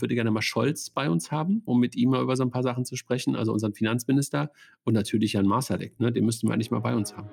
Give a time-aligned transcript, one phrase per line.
[0.00, 2.64] würde gerne mal Scholz bei uns haben, um mit ihm mal über so ein paar
[2.64, 4.50] Sachen zu sprechen, also unseren Finanzminister
[4.82, 6.10] und natürlich Jan Masalek, ne?
[6.10, 7.28] den müssten wir eigentlich mal bei uns haben.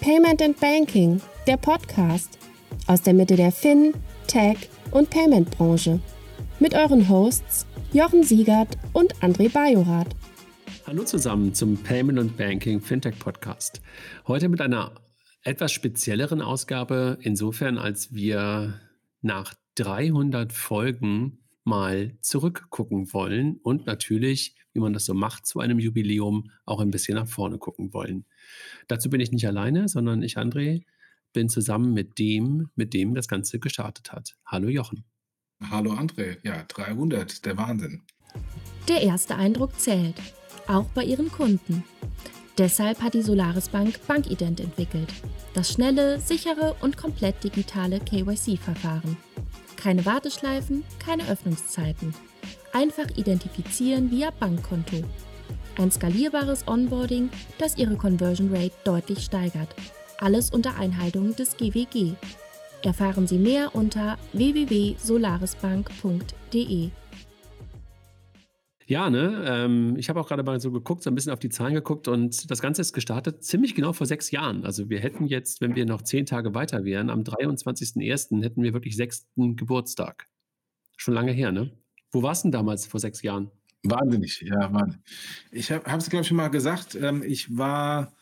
[0.00, 2.38] Payment and Banking, der Podcast
[2.86, 3.94] aus der Mitte der Fin,
[4.26, 5.98] Tech und Payment Branche
[6.60, 10.14] mit euren Hosts Jochen Siegert und André Bajorath.
[10.86, 13.80] Hallo zusammen zum Payment and Banking Fintech Podcast.
[14.26, 14.92] Heute mit einer
[15.42, 18.80] etwas spezielleren Ausgabe insofern, als wir
[19.20, 25.78] nach 300 Folgen mal zurückgucken wollen und natürlich, wie man das so macht, zu einem
[25.78, 28.24] Jubiläum auch ein bisschen nach vorne gucken wollen.
[28.88, 30.84] Dazu bin ich nicht alleine, sondern ich, André,
[31.32, 34.36] bin zusammen mit dem, mit dem das Ganze gestartet hat.
[34.44, 35.04] Hallo Jochen.
[35.70, 38.02] Hallo André, ja, 300, der Wahnsinn.
[38.88, 40.16] Der erste Eindruck zählt,
[40.66, 41.84] auch bei ihren Kunden.
[42.58, 45.08] Deshalb hat die Solaris Bank Bankident entwickelt.
[45.54, 49.16] Das schnelle, sichere und komplett digitale KYC-Verfahren.
[49.76, 52.14] Keine Warteschleifen, keine Öffnungszeiten.
[52.72, 55.02] Einfach identifizieren via Bankkonto.
[55.78, 59.74] Ein skalierbares Onboarding, das Ihre Conversion Rate deutlich steigert.
[60.18, 62.12] Alles unter Einhaltung des GWG.
[62.82, 66.90] Erfahren Sie mehr unter www.solarisbank.de.
[68.92, 69.42] Ja, ne?
[69.46, 72.08] Ähm, ich habe auch gerade mal so geguckt, so ein bisschen auf die Zahlen geguckt
[72.08, 74.66] und das Ganze ist gestartet ziemlich genau vor sechs Jahren.
[74.66, 78.42] Also wir hätten jetzt, wenn wir noch zehn Tage weiter wären, am 23.01.
[78.42, 80.28] hätten wir wirklich sechsten Geburtstag.
[80.98, 81.72] Schon lange her, ne?
[82.10, 83.50] Wo warst du denn damals vor sechs Jahren?
[83.82, 85.06] Wahnsinnig, ja, wahnsinnig.
[85.52, 86.94] Ich habe es, glaube ich, schon mal gesagt.
[86.94, 88.12] Ähm, ich war,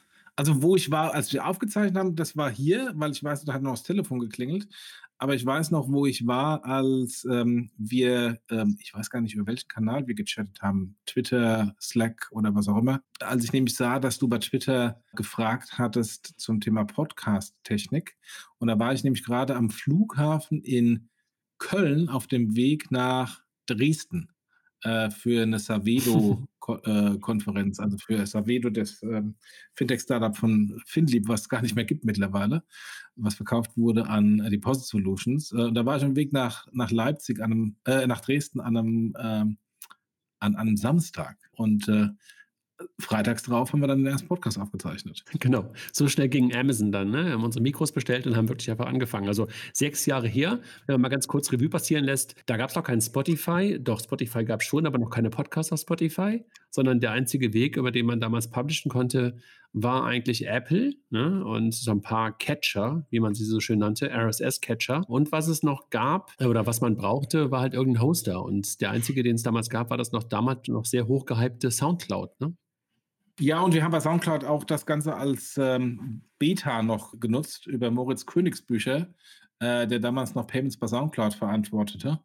[0.41, 3.53] also wo ich war, als wir aufgezeichnet haben, das war hier, weil ich weiß, da
[3.53, 4.69] hat noch das Telefon geklingelt
[5.23, 9.35] aber ich weiß noch, wo ich war, als ähm, wir, ähm, ich weiß gar nicht,
[9.35, 13.03] über welchen Kanal wir gechattet haben, Twitter, Slack oder was auch immer.
[13.21, 18.17] Als ich nämlich sah, dass du bei Twitter gefragt hattest zum Thema Podcast-Technik.
[18.57, 21.11] Und da war ich nämlich gerade am Flughafen in
[21.59, 24.33] Köln auf dem Weg nach Dresden
[24.85, 27.19] äh, für eine Savedo-Konferenz, äh,
[27.79, 29.35] also für Savedo, das ähm,
[29.75, 32.63] Fintech-Startup von Finlieb, was es gar nicht mehr gibt mittlerweile,
[33.17, 35.53] was verkauft wurde an äh, Deposit Solutions.
[35.53, 38.77] Äh, da war ich am Weg nach, nach Leipzig, an einem, äh, nach Dresden an
[38.77, 39.59] einem, ähm,
[40.39, 41.37] an, an einem Samstag.
[41.53, 42.09] Und äh,
[42.99, 45.25] freitags drauf haben wir dann den ersten Podcast aufgezeichnet.
[45.39, 45.73] Genau.
[45.93, 47.11] So schnell ging Amazon dann.
[47.11, 47.27] Ne?
[47.27, 49.29] Wir haben unsere Mikros bestellt und haben wirklich einfach angefangen.
[49.29, 52.77] Also sechs Jahre her, wenn man mal ganz kurz Revue passieren lässt, da gab es
[52.77, 53.79] noch keinen Spotify.
[53.81, 57.77] Doch, Spotify gab es schon, aber noch keine Podcasts auf Spotify, sondern der einzige Weg,
[57.77, 59.37] über den man damals publishen konnte,
[59.73, 61.45] war eigentlich Apple ne?
[61.45, 65.05] und so ein paar Catcher, wie man sie so schön nannte, RSS-Catcher.
[65.09, 68.43] Und was es noch gab oder was man brauchte, war halt irgendein Hoster.
[68.43, 72.41] Und der einzige, den es damals gab, war das noch damals noch sehr hochgehypte Soundcloud.
[72.41, 72.57] Ne?
[73.41, 77.91] Ja, und wir haben bei Soundcloud auch das Ganze als ähm, Beta noch genutzt über
[77.91, 79.15] Moritz Königsbücher,
[79.61, 82.21] äh, der damals noch Payments bei Soundcloud verantwortete.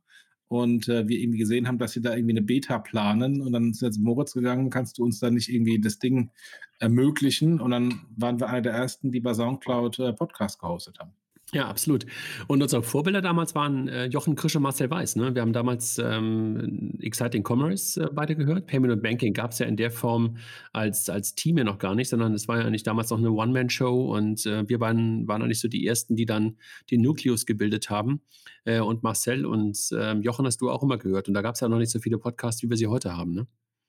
[0.50, 3.42] Und äh, wir irgendwie gesehen haben, dass sie da irgendwie eine Beta planen.
[3.42, 6.32] Und dann ist jetzt Moritz gegangen, kannst du uns da nicht irgendwie das Ding
[6.80, 7.62] ermöglichen?
[7.62, 11.14] Und dann waren wir einer der ersten, die bei Soundcloud äh, Podcast gehostet haben.
[11.56, 12.06] Ja, absolut.
[12.48, 15.16] Und unsere Vorbilder damals waren äh, Jochen Krisch und Marcel Weiß.
[15.16, 15.36] Ne?
[15.36, 18.68] Wir haben damals ähm, Exciting Commerce äh, beide gehört.
[18.68, 20.36] Payment und Banking gab es ja in der Form
[20.74, 23.32] als, als Team ja noch gar nicht, sondern es war ja nicht damals noch eine
[23.32, 26.58] One-Man-Show und äh, wir waren, waren eigentlich so die Ersten, die dann
[26.92, 28.20] den Nukleus gebildet haben.
[28.66, 31.30] Äh, und Marcel und ähm, Jochen hast du auch immer gehört.
[31.30, 33.34] Und da gab es ja noch nicht so viele Podcasts, wie wir sie heute haben.
[33.34, 33.48] Ne?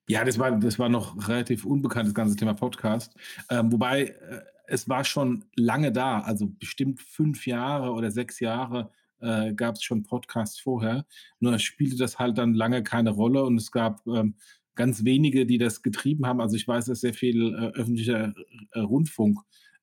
[0.09, 3.13] Ja, das war, das war noch relativ unbekannt, das ganze Thema Podcast.
[3.51, 8.91] Ähm, wobei äh, es war schon lange da, also bestimmt fünf Jahre oder sechs Jahre
[9.21, 11.07] äh, gab es schon Podcasts vorher.
[11.41, 14.35] Nur spielte das halt dann lange keine Rolle und es gab ähm,
[14.75, 16.41] ganz wenige, die das getrieben haben.
[16.41, 18.35] Also ich weiß, dass sehr viel äh, öffentlicher
[18.73, 19.41] äh, Rundfunk,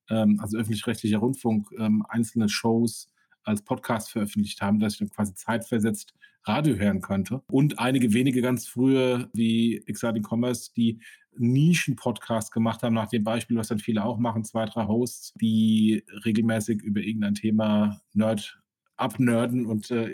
[0.09, 3.09] ähm, also öffentlich-rechtlicher Rundfunk, ähm, einzelne Shows
[3.43, 6.13] als Podcast veröffentlicht haben, dass ich dann quasi zeitversetzt
[6.45, 7.41] Radio hören könnte.
[7.47, 11.01] Und einige wenige ganz frühe, wie Exciting Commerce, die
[11.37, 16.03] Nischen-Podcasts gemacht haben, nach dem Beispiel, was dann viele auch machen, zwei, drei Hosts, die
[16.25, 18.59] regelmäßig über irgendein Thema Nerd
[18.95, 20.11] abnörden und äh,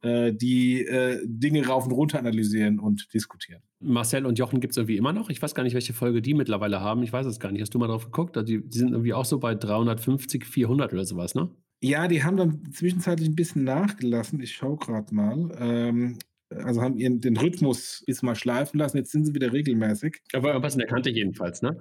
[0.00, 3.62] äh, die äh, Dinge rauf und runter analysieren und diskutieren.
[3.80, 5.30] Marcel und Jochen gibt es irgendwie immer noch.
[5.30, 7.02] Ich weiß gar nicht, welche Folge die mittlerweile haben.
[7.02, 7.60] Ich weiß es gar nicht.
[7.60, 8.36] Hast du mal drauf geguckt?
[8.36, 11.50] Also die, die sind irgendwie auch so bei 350, 400 oder sowas, ne?
[11.82, 14.40] Ja, die haben dann zwischenzeitlich ein bisschen nachgelassen.
[14.40, 15.50] Ich schaue gerade mal.
[15.58, 16.18] Ähm,
[16.50, 18.96] also haben ihren den Rhythmus ist mal schleifen lassen.
[18.96, 20.20] Jetzt sind sie wieder regelmäßig.
[20.32, 21.78] Aber was in der Kante jedenfalls, ne?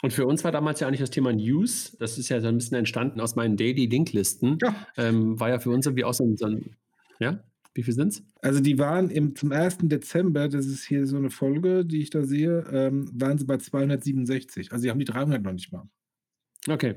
[0.00, 2.56] Und für uns war damals ja eigentlich das Thema News, das ist ja so ein
[2.56, 4.58] bisschen entstanden aus meinen Daily Linklisten.
[4.62, 4.74] Ja.
[4.96, 6.76] Ähm, war ja für uns irgendwie auch so ein, so ein
[7.18, 7.42] ja?
[7.74, 8.22] Wie viel sind es?
[8.42, 9.78] Also die waren im, zum 1.
[9.82, 13.56] Dezember, das ist hier so eine Folge, die ich da sehe, ähm, waren sie bei
[13.56, 14.72] 267.
[14.72, 15.88] Also die haben die 300 noch nicht mal.
[16.68, 16.94] Okay.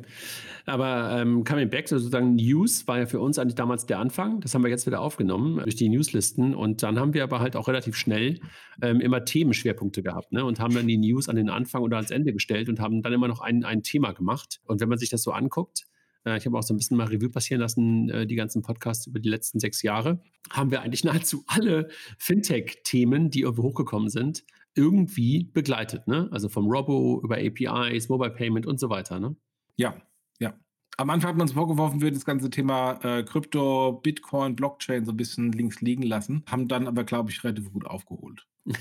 [0.67, 4.39] Aber ähm, coming back, sozusagen News war ja für uns eigentlich damals der Anfang.
[4.41, 6.53] Das haben wir jetzt wieder aufgenommen durch die Newslisten.
[6.53, 8.39] Und dann haben wir aber halt auch relativ schnell
[8.81, 10.45] ähm, immer Themenschwerpunkte gehabt ne?
[10.45, 13.13] und haben dann die News an den Anfang oder ans Ende gestellt und haben dann
[13.13, 14.59] immer noch ein, ein Thema gemacht.
[14.65, 15.85] Und wenn man sich das so anguckt,
[16.25, 19.07] äh, ich habe auch so ein bisschen mal Revue passieren lassen, äh, die ganzen Podcasts
[19.07, 20.21] über die letzten sechs Jahre,
[20.51, 21.89] haben wir eigentlich nahezu alle
[22.19, 24.43] Fintech-Themen, die irgendwo hochgekommen sind,
[24.75, 26.07] irgendwie begleitet.
[26.07, 26.27] Ne?
[26.31, 29.19] Also vom Robo über APIs, Mobile Payment und so weiter.
[29.19, 29.35] Ne?
[29.77, 30.01] Ja,
[30.39, 30.53] ja.
[30.97, 35.11] Am Anfang hat man uns vorgeworfen, wir das ganze Thema äh, Krypto, Bitcoin, Blockchain so
[35.11, 38.47] ein bisschen links liegen lassen, haben dann aber, glaube ich, relativ gut aufgeholt.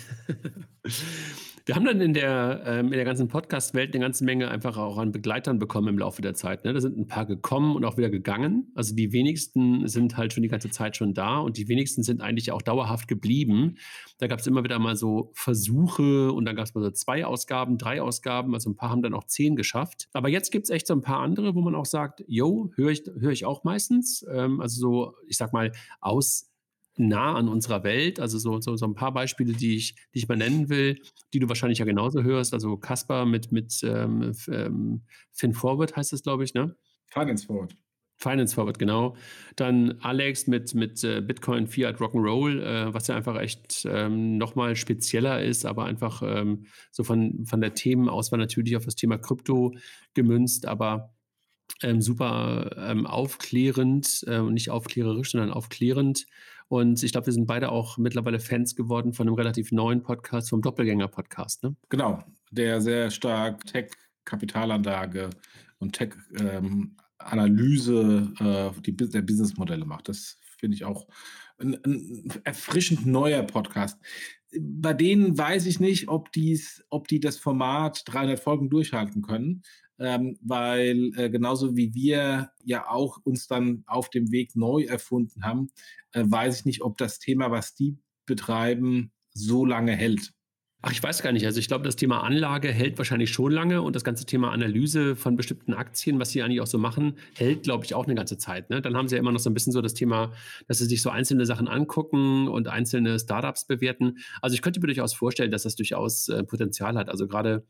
[1.66, 4.98] Wir haben dann in der, ähm, in der ganzen Podcast-Welt eine ganze Menge einfach auch
[4.98, 6.62] an Begleitern bekommen im Laufe der Zeit.
[6.66, 6.74] Ne?
[6.74, 8.70] Da sind ein paar gekommen und auch wieder gegangen.
[8.74, 12.20] Also die wenigsten sind halt schon die ganze Zeit schon da und die wenigsten sind
[12.20, 13.78] eigentlich auch dauerhaft geblieben.
[14.18, 17.24] Da gab es immer wieder mal so Versuche und dann gab es mal so zwei
[17.24, 18.52] Ausgaben, drei Ausgaben.
[18.52, 20.10] Also ein paar haben dann auch zehn geschafft.
[20.12, 22.90] Aber jetzt gibt es echt so ein paar andere, wo man auch sagt, yo, höre
[22.90, 24.22] ich, hör ich auch meistens.
[24.30, 25.72] Ähm, also so, ich sag mal,
[26.02, 26.53] aus
[26.96, 28.20] nah an unserer Welt.
[28.20, 31.00] Also so, so, so ein paar Beispiele, die ich, die ich mal nennen will,
[31.32, 32.54] die du wahrscheinlich ja genauso hörst.
[32.54, 35.02] Also Casper mit, mit ähm, ähm,
[35.32, 36.76] Finn Forward heißt es, glaube ich, ne?
[37.10, 37.76] Finance Forward.
[38.16, 39.16] Finance Forward, genau.
[39.56, 44.76] Dann Alex mit, mit äh, Bitcoin, Fiat, Rock'n'Roll, äh, was ja einfach echt ähm, nochmal
[44.76, 49.74] spezieller ist, aber einfach ähm, so von, von der Themenauswahl natürlich auf das Thema Krypto
[50.14, 51.14] gemünzt, aber
[51.82, 56.26] ähm, super ähm, aufklärend, äh, nicht aufklärerisch, sondern aufklärend.
[56.68, 60.48] Und ich glaube, wir sind beide auch mittlerweile Fans geworden von einem relativ neuen Podcast,
[60.50, 61.62] vom Doppelgänger-Podcast.
[61.62, 61.76] Ne?
[61.88, 65.30] Genau, der sehr stark Tech-Kapitalanlage
[65.78, 70.08] und Tech-Analyse ähm, äh, der Businessmodelle macht.
[70.08, 71.06] Das finde ich auch
[71.58, 73.98] ein, ein, erfrischend neuer Podcast.
[74.58, 79.62] Bei denen weiß ich nicht, ob, dies, ob die das Format 300 Folgen durchhalten können
[79.98, 85.44] ähm, weil äh, genauso wie wir ja auch uns dann auf dem Weg neu erfunden
[85.44, 85.70] haben,
[86.12, 90.32] äh, weiß ich nicht, ob das Thema, was die betreiben, so lange hält.
[90.86, 91.46] Ach, ich weiß gar nicht.
[91.46, 95.16] Also ich glaube, das Thema Anlage hält wahrscheinlich schon lange und das ganze Thema Analyse
[95.16, 98.36] von bestimmten Aktien, was sie eigentlich auch so machen, hält, glaube ich, auch eine ganze
[98.36, 98.68] Zeit.
[98.68, 98.82] Ne?
[98.82, 100.32] Dann haben sie ja immer noch so ein bisschen so das Thema,
[100.68, 104.18] dass sie sich so einzelne Sachen angucken und einzelne Startups bewerten.
[104.42, 107.08] Also ich könnte mir durchaus vorstellen, dass das durchaus äh, Potenzial hat.
[107.08, 107.64] Also gerade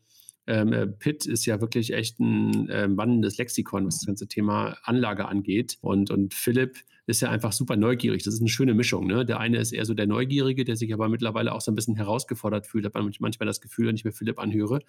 [0.47, 4.77] ähm, äh, Pitt ist ja wirklich echt ein äh, wandelndes Lexikon, was das ganze Thema
[4.83, 5.77] Anlage angeht.
[5.81, 6.77] Und, und Philipp
[7.07, 8.23] ist ja einfach super neugierig.
[8.23, 9.07] Das ist eine schöne Mischung.
[9.07, 9.25] Ne?
[9.25, 11.95] Der eine ist eher so der Neugierige, der sich aber mittlerweile auch so ein bisschen
[11.95, 12.85] herausgefordert fühlt.
[12.85, 14.79] Hat man manchmal das Gefühl, wenn ich mir Philipp anhöre.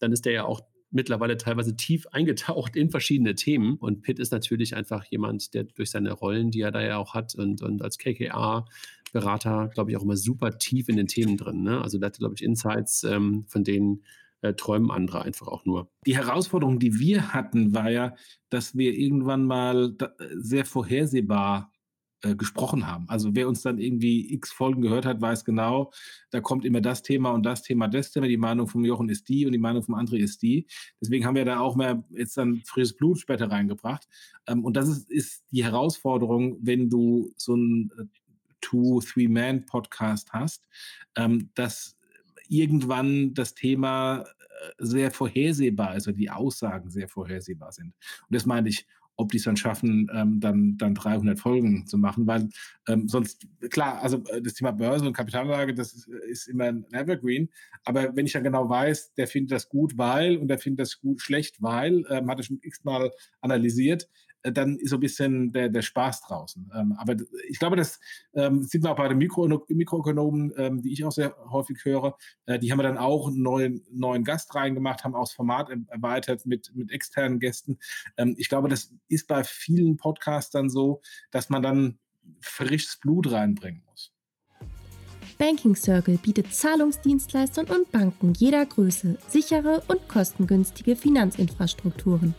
[0.00, 3.76] Dann ist der ja auch mittlerweile teilweise tief eingetaucht in verschiedene Themen.
[3.76, 7.14] Und Pitt ist natürlich einfach jemand, der durch seine Rollen, die er da ja auch
[7.14, 11.62] hat und, und als KKA-Berater, glaube ich, auch immer super tief in den Themen drin.
[11.62, 11.80] Ne?
[11.82, 14.02] Also der hat, glaube ich, Insights, ähm, von denen
[14.42, 15.90] äh, träumen andere einfach auch nur.
[16.06, 18.14] Die Herausforderung, die wir hatten, war ja,
[18.50, 19.96] dass wir irgendwann mal
[20.36, 21.72] sehr vorhersehbar
[22.22, 23.08] äh, gesprochen haben.
[23.08, 25.92] Also wer uns dann irgendwie x Folgen gehört hat, weiß genau,
[26.30, 28.26] da kommt immer das Thema und das Thema, das Thema.
[28.26, 30.66] Die Meinung vom Jochen ist die und die Meinung vom André ist die.
[31.00, 34.08] Deswegen haben wir da auch mehr jetzt dann frisches Blut später reingebracht.
[34.48, 38.04] Ähm, und das ist, ist die Herausforderung, wenn du so ein äh,
[38.60, 40.66] Two, Three-Man-Podcast hast,
[41.14, 41.97] ähm, dass
[42.48, 44.24] irgendwann das Thema äh,
[44.78, 47.94] sehr vorhersehbar ist oder die Aussagen sehr vorhersehbar sind.
[48.28, 48.86] Und das meine ich,
[49.18, 52.48] ob die es dann schaffen, ähm, dann, dann 300 Folgen zu machen, weil
[52.88, 56.66] ähm, sonst, klar, also äh, das Thema Börse und Kapitalanlage, das ist, äh, ist, immer
[56.66, 57.48] ein Evergreen,
[57.84, 61.00] aber wenn ich dann genau weiß, der findet das gut, weil und der findet das
[61.00, 64.08] gut schlecht, weil, ähm, hat er schon x-mal analysiert,
[64.42, 66.70] äh, dann ist so ein bisschen der, der Spaß draußen.
[66.74, 67.16] Ähm, aber
[67.48, 67.98] ich glaube, das
[68.34, 72.16] ähm, sind wir auch bei den Mikro Mikroökonomen, ähm, die ich auch sehr häufig höre.
[72.46, 75.70] Äh, die haben wir dann auch einen neuen, neuen Gast reingemacht, haben auch das Format
[75.88, 77.78] erweitert mit, mit externen Gästen.
[78.16, 81.00] Ähm, ich glaube, das ist bei vielen Podcastern so,
[81.30, 81.98] dass man dann
[82.40, 84.12] frisches Blut reinbringen muss.
[85.38, 92.34] Banking Circle bietet Zahlungsdienstleistern und Banken jeder Größe sichere und kostengünstige Finanzinfrastrukturen.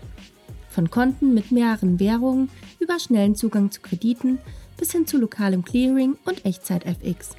[0.70, 2.50] Von Konten mit mehreren Währungen
[2.80, 4.40] über schnellen Zugang zu Krediten
[4.78, 7.36] bis hin zu lokalem Clearing und Echtzeit-FX.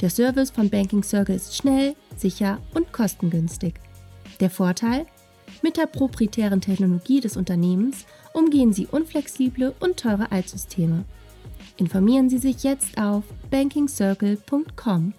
[0.00, 3.74] Der Service von Banking Circle ist schnell, sicher und kostengünstig.
[4.40, 5.06] Der Vorteil?
[5.62, 11.04] Mit der proprietären Technologie des Unternehmens umgehen Sie unflexible und teure Altsysteme.
[11.76, 15.14] Informieren Sie sich jetzt auf bankingcircle.com.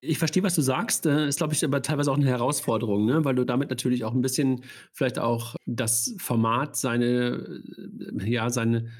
[0.00, 1.06] Ich verstehe, was du sagst.
[1.06, 3.24] Äh, ist, glaube ich, aber teilweise auch eine Herausforderung, ne?
[3.24, 7.62] weil du damit natürlich auch ein bisschen vielleicht auch das Format, seine,
[8.20, 8.90] äh, ja, seine,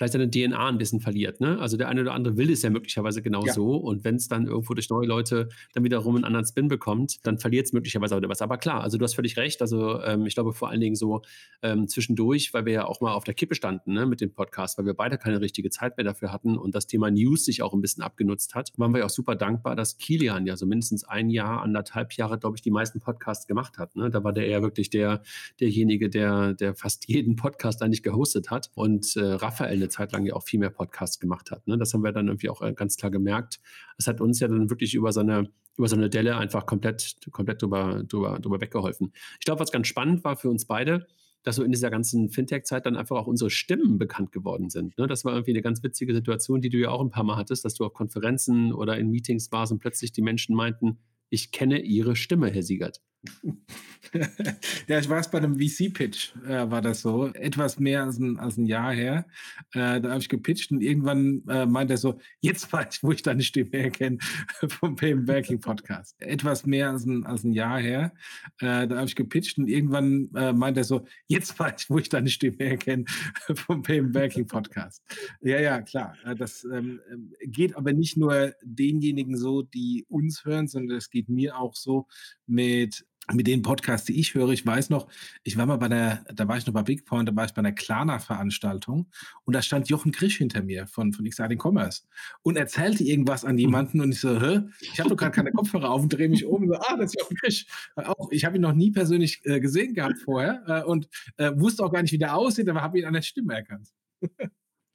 [0.00, 1.42] vielleicht seine DNA ein bisschen verliert.
[1.42, 1.58] Ne?
[1.58, 3.52] Also der eine oder andere will es ja möglicherweise genau ja.
[3.52, 3.76] so.
[3.76, 7.38] Und wenn es dann irgendwo durch neue Leute dann wiederum einen anderen Spin bekommt, dann
[7.38, 8.40] verliert es möglicherweise auch was.
[8.40, 9.60] Aber klar, also du hast völlig recht.
[9.60, 11.20] Also ähm, ich glaube vor allen Dingen so
[11.60, 14.78] ähm, zwischendurch, weil wir ja auch mal auf der Kippe standen ne, mit dem Podcast,
[14.78, 17.74] weil wir beide keine richtige Zeit mehr dafür hatten und das Thema News sich auch
[17.74, 21.04] ein bisschen abgenutzt hat, waren wir ja auch super dankbar, dass Kilian ja so mindestens
[21.04, 23.96] ein Jahr, anderthalb Jahre, glaube ich, die meisten Podcasts gemacht hat.
[23.96, 24.08] Ne?
[24.08, 25.20] Da war der eher wirklich der,
[25.60, 30.34] derjenige, der, der fast jeden Podcast eigentlich gehostet hat und äh, Raphael Zeit lang ja
[30.34, 31.66] auch viel mehr Podcasts gemacht hat.
[31.66, 31.76] Ne?
[31.76, 33.60] Das haben wir dann irgendwie auch äh, ganz klar gemerkt.
[33.98, 37.62] Es hat uns ja dann wirklich über seine über so eine Delle einfach komplett, komplett
[37.62, 39.12] drüber, drüber, drüber weggeholfen.
[39.38, 41.06] Ich glaube, was ganz spannend war für uns beide,
[41.42, 44.98] dass so in dieser ganzen Fintech-Zeit dann einfach auch unsere Stimmen bekannt geworden sind.
[44.98, 45.06] Ne?
[45.06, 47.64] Das war irgendwie eine ganz witzige Situation, die du ja auch ein paar Mal hattest,
[47.64, 50.98] dass du auf Konferenzen oder in Meetings warst und plötzlich die Menschen meinten,
[51.30, 53.00] ich kenne Ihre Stimme, Herr Siegert.
[54.88, 58.56] ja, ich weiß, bei einem VC-Pitch äh, war das so, etwas mehr als ein, als
[58.56, 59.26] ein Jahr her.
[59.72, 63.12] Äh, da habe ich gepitcht und irgendwann äh, meint er so, jetzt weiß ich, wo
[63.12, 64.18] ich deine Stimme erkenne
[64.68, 66.20] vom Payment Banking Podcast.
[66.20, 68.12] Etwas mehr als ein, als ein Jahr her.
[68.58, 71.98] Äh, da habe ich gepitcht und irgendwann äh, meint er so, jetzt weiß ich, wo
[71.98, 73.04] ich deine Stimme erkenne
[73.54, 75.02] vom Payment Banking Podcast.
[75.42, 76.16] Ja, ja, klar.
[76.24, 77.00] Äh, das ähm,
[77.42, 82.06] geht aber nicht nur denjenigen so, die uns hören, sondern es geht mir auch so
[82.46, 85.08] mit mit den Podcasts, die ich höre, ich weiß noch,
[85.42, 87.52] ich war mal bei der, da war ich noch bei Big Point, da war ich
[87.52, 89.08] bei einer Klarna-Veranstaltung
[89.44, 92.02] und da stand Jochen Krisch hinter mir von, von Exciting Commerce
[92.42, 94.60] und erzählte irgendwas an jemanden und ich so, hä?
[94.80, 97.14] Ich habe doch gerade keine Kopfhörer auf und drehe mich um und so, ah, das
[97.14, 97.66] ist Jochen Krisch.
[97.96, 101.84] Auch, ich habe ihn noch nie persönlich äh, gesehen gehabt vorher äh, und äh, wusste
[101.84, 103.88] auch gar nicht, wie der aussieht, aber habe ihn an der Stimme erkannt.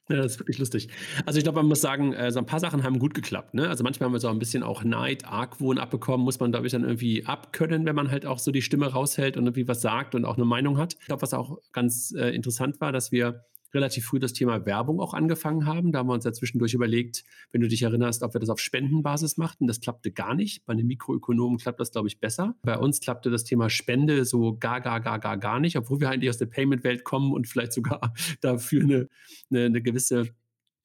[0.08, 0.88] Ja, das ist wirklich lustig.
[1.24, 3.54] Also ich glaube, man muss sagen, äh, so ein paar Sachen haben gut geklappt.
[3.54, 3.68] Ne?
[3.68, 6.72] Also manchmal haben wir so ein bisschen auch Neid, Argwohn abbekommen, muss man, glaube ich,
[6.72, 10.14] dann irgendwie abkönnen, wenn man halt auch so die Stimme raushält und irgendwie was sagt
[10.14, 10.94] und auch eine Meinung hat.
[11.00, 13.46] Ich glaube, was auch ganz äh, interessant war, dass wir
[13.76, 15.92] relativ früh das Thema Werbung auch angefangen haben.
[15.92, 18.58] Da haben wir uns ja zwischendurch überlegt, wenn du dich erinnerst, ob wir das auf
[18.58, 19.66] Spendenbasis machten.
[19.66, 20.64] Das klappte gar nicht.
[20.66, 22.56] Bei einem Mikroökonomen klappt das, glaube ich, besser.
[22.62, 26.10] Bei uns klappte das Thema Spende so gar, gar, gar, gar, gar nicht, obwohl wir
[26.10, 29.08] eigentlich aus der Payment-Welt kommen und vielleicht sogar dafür eine,
[29.50, 30.30] eine, eine gewisse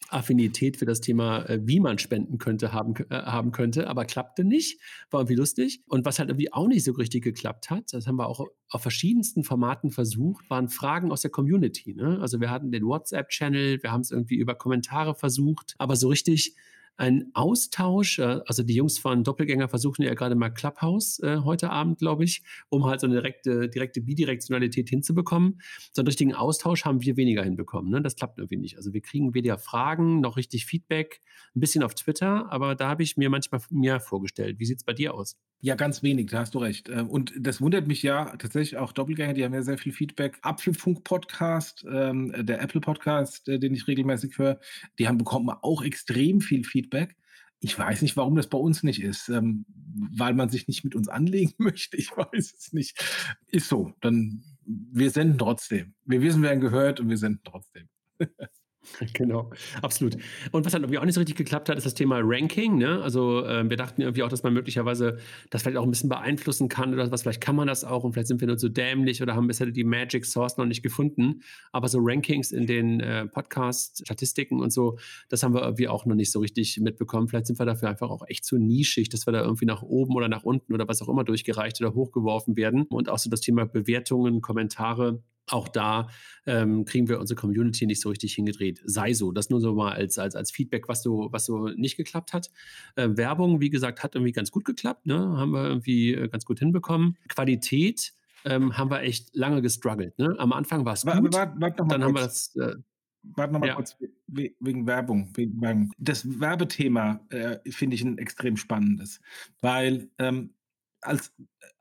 [0.09, 4.43] Affinität für das Thema, äh, wie man spenden könnte, haben, äh, haben könnte, aber klappte
[4.43, 4.79] nicht.
[5.09, 5.81] War irgendwie lustig.
[5.87, 8.81] Und was halt irgendwie auch nicht so richtig geklappt hat, das haben wir auch auf
[8.81, 11.93] verschiedensten Formaten versucht, waren Fragen aus der Community.
[11.93, 12.19] Ne?
[12.21, 16.55] Also wir hatten den WhatsApp-Channel, wir haben es irgendwie über Kommentare versucht, aber so richtig
[16.97, 18.19] ein Austausch.
[18.19, 22.23] Äh, also die Jungs von Doppelgänger versuchen ja gerade mal Clubhouse äh, heute Abend, glaube
[22.23, 25.61] ich, um halt so eine direkte, direkte Bidirektionalität hinzubekommen.
[25.93, 27.91] So einen richtigen Austausch haben wir weniger hinbekommen.
[27.91, 28.01] Ne?
[28.01, 28.77] Das klappt irgendwie nicht.
[28.77, 31.21] Also wir kriegen weder Fragen noch richtig Feedback.
[31.55, 34.59] Ein bisschen auf Twitter, aber da habe ich mir manchmal mehr vorgestellt.
[34.59, 35.37] Wie sieht es bei dir aus?
[35.63, 36.89] Ja, ganz wenig, da hast du recht.
[36.89, 40.39] Ähm, und das wundert mich ja tatsächlich auch Doppelgänger, die haben ja sehr viel Feedback.
[40.41, 44.59] Apfelfunk-Podcast, ähm, der Apple-Podcast, äh, den ich regelmäßig höre,
[44.97, 47.15] die haben bekommen auch extrem viel Feedback.
[47.59, 49.29] Ich weiß nicht, warum das bei uns nicht ist.
[49.29, 51.97] Ähm, weil man sich nicht mit uns anlegen möchte.
[51.97, 52.99] Ich weiß es nicht.
[53.47, 53.93] Ist so.
[54.01, 55.93] Dann wir senden trotzdem.
[56.05, 57.87] Wir wissen, wer ihn gehört und wir senden trotzdem.
[59.13, 59.49] Genau,
[59.81, 60.17] absolut.
[60.51, 62.77] Und was dann irgendwie auch nicht so richtig geklappt hat, ist das Thema Ranking.
[62.77, 63.01] Ne?
[63.01, 65.17] Also äh, wir dachten irgendwie auch, dass man möglicherweise
[65.49, 67.21] das vielleicht auch ein bisschen beeinflussen kann oder was.
[67.21, 69.67] Vielleicht kann man das auch und vielleicht sind wir nur so dämlich oder haben bisher
[69.67, 71.41] die Magic Source noch nicht gefunden.
[71.71, 74.97] Aber so Rankings in den äh, Podcast-Statistiken und so,
[75.29, 77.27] das haben wir irgendwie auch noch nicht so richtig mitbekommen.
[77.27, 80.15] Vielleicht sind wir dafür einfach auch echt zu nischig, dass wir da irgendwie nach oben
[80.15, 82.83] oder nach unten oder was auch immer durchgereicht oder hochgeworfen werden.
[82.89, 86.09] Und auch so das Thema Bewertungen, Kommentare auch da
[86.45, 88.81] ähm, kriegen wir unsere Community nicht so richtig hingedreht.
[88.85, 89.31] Sei so.
[89.31, 92.51] Das nur so mal als, als, als Feedback, was so, was so nicht geklappt hat.
[92.95, 95.05] Äh, Werbung, wie gesagt, hat irgendwie ganz gut geklappt.
[95.05, 95.17] Ne?
[95.17, 97.17] Haben wir irgendwie äh, ganz gut hinbekommen.
[97.27, 98.13] Qualität
[98.45, 100.17] ähm, haben wir echt lange gestruggelt.
[100.17, 100.35] Ne?
[100.37, 101.33] Am Anfang war es gut.
[101.33, 102.55] Warte, warte, dann haben wir das.
[102.55, 102.75] Äh,
[103.23, 103.75] Warte nochmal ja.
[103.75, 103.95] kurz
[104.27, 105.91] wegen Werbung, wegen Werbung.
[105.99, 109.21] Das Werbethema äh, finde ich ein extrem spannendes,
[109.61, 110.55] weil ähm,
[111.01, 111.33] als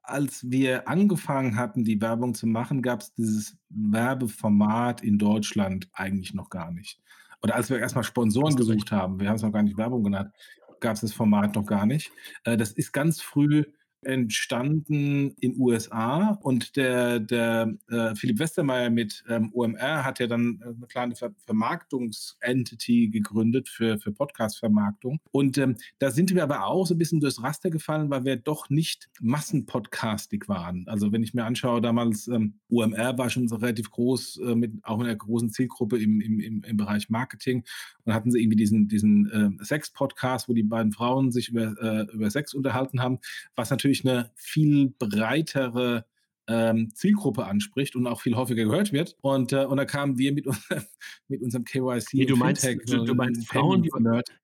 [0.03, 6.35] als wir angefangen hatten, die Werbung zu machen, gab es dieses Werbeformat in Deutschland eigentlich
[6.35, 7.01] noch gar nicht.
[7.43, 10.33] Oder als wir erstmal Sponsoren gesucht haben, wir haben es noch gar nicht Werbung genannt,
[10.81, 12.11] gab es das Format noch gar nicht.
[12.45, 13.65] Äh, das ist ganz früh
[14.03, 20.61] entstanden in USA und der, der äh, Philipp Westermeier mit ähm, OMR hat ja dann
[20.63, 25.21] äh, eine kleine Ver Vermarktungsentity gegründet für, für Podcast-Vermarktung.
[25.31, 28.37] Und ähm, da sind wir aber auch so ein bisschen durchs Raster gefallen, weil wir
[28.37, 30.85] doch nicht massenpodcastig waren.
[30.87, 34.73] Also wenn ich mir anschaue, damals ähm, OMR war schon so relativ groß, äh, mit
[34.83, 37.65] auch in einer großen Zielgruppe im, im, im, im Bereich Marketing
[38.05, 42.07] und hatten sie irgendwie diesen, diesen äh, Sex-Podcast, wo die beiden Frauen sich über, äh,
[42.13, 43.19] über Sex unterhalten haben,
[43.57, 46.05] was natürlich natürlich eine viel breitere
[46.49, 49.17] ähm, Zielgruppe anspricht und auch viel häufiger gehört wird.
[49.21, 50.47] Und, äh, und da kamen wir mit,
[51.29, 52.09] mit unserem KYC.
[52.15, 53.91] Nee, du meinst, du, du meinst Frauen, die,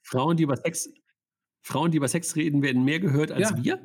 [0.02, 0.88] Frauen, die über Sex,
[1.62, 3.64] Frauen, die über Sex reden, werden mehr gehört als ja.
[3.64, 3.80] wir?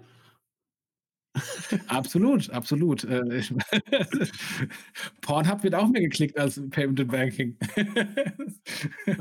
[1.88, 3.06] absolut, absolut.
[3.06, 3.42] Äh,
[5.22, 7.58] Pornhub wird auch mehr geklickt als Payment and Banking.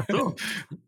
[0.09, 0.35] so.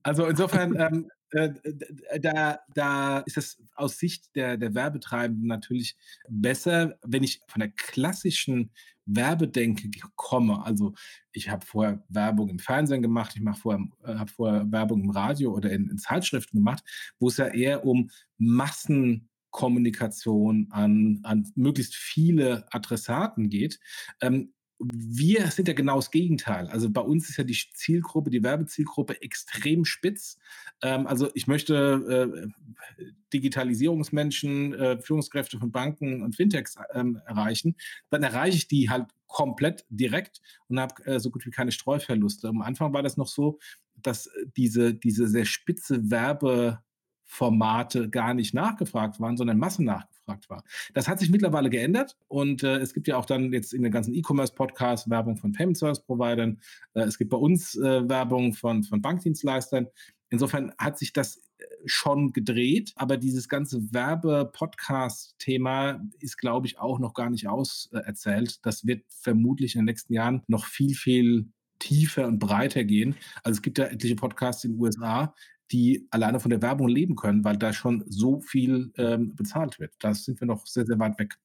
[0.02, 5.96] Also insofern, ähm, äh, da, da ist es aus Sicht der, der Werbetreibenden natürlich
[6.28, 8.70] besser, wenn ich von der klassischen
[9.06, 10.64] Werbedenke komme.
[10.64, 10.94] Also
[11.32, 15.52] ich habe vorher Werbung im Fernsehen gemacht, ich vorher, äh, habe vorher Werbung im Radio
[15.52, 16.84] oder in, in Zeitschriften gemacht,
[17.18, 23.80] wo es ja eher um Massen Kommunikation an, an möglichst viele Adressaten geht.
[24.20, 24.54] Ähm,
[24.92, 26.66] wir sind ja genau das Gegenteil.
[26.68, 30.38] Also bei uns ist ja die Zielgruppe, die Werbezielgruppe extrem spitz.
[30.82, 32.52] Ähm, also ich möchte
[32.98, 37.76] äh, Digitalisierungsmenschen, äh, Führungskräfte von Banken und Fintechs ähm, erreichen.
[38.10, 42.48] Dann erreiche ich die halt komplett direkt und habe äh, so gut wie keine Streuverluste.
[42.48, 43.58] Am Anfang war das noch so,
[43.94, 46.82] dass diese, diese sehr spitze Werbe
[47.24, 49.86] Formate gar nicht nachgefragt waren, sondern Massen
[50.26, 50.64] nachgefragt war.
[50.94, 53.90] Das hat sich mittlerweile geändert und äh, es gibt ja auch dann jetzt in den
[53.92, 56.60] ganzen E-Commerce-Podcasts Werbung von Payment Service Providern.
[56.94, 59.88] Äh, es gibt bei uns äh, Werbung von, von Bankdienstleistern.
[60.30, 61.40] Insofern hat sich das äh,
[61.84, 68.64] schon gedreht, aber dieses ganze Werbe-Podcast-Thema ist, glaube ich, auch noch gar nicht auserzählt.
[68.64, 71.46] Das wird vermutlich in den nächsten Jahren noch viel, viel
[71.78, 73.16] tiefer und breiter gehen.
[73.42, 75.34] Also es gibt ja etliche Podcasts in den USA,
[75.70, 79.92] die alleine von der Werbung leben können, weil da schon so viel ähm, bezahlt wird.
[80.00, 81.38] Da sind wir noch sehr, sehr weit weg.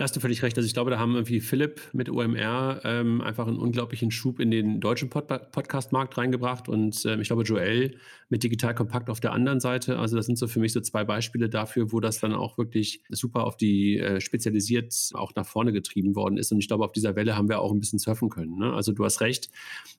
[0.00, 0.56] Da hast du völlig recht.
[0.56, 4.50] Also ich glaube, da haben irgendwie Philipp mit OMR ähm, einfach einen unglaublichen Schub in
[4.50, 7.98] den deutschen Pod Podcast-Markt reingebracht und ähm, ich glaube Joel
[8.30, 9.98] mit Digital Kompakt auf der anderen Seite.
[9.98, 13.02] Also das sind so für mich so zwei Beispiele dafür, wo das dann auch wirklich
[13.10, 16.50] super auf die äh, spezialisiert auch nach vorne getrieben worden ist.
[16.50, 18.56] Und ich glaube, auf dieser Welle haben wir auch ein bisschen surfen können.
[18.56, 18.72] Ne?
[18.72, 19.50] Also du hast recht.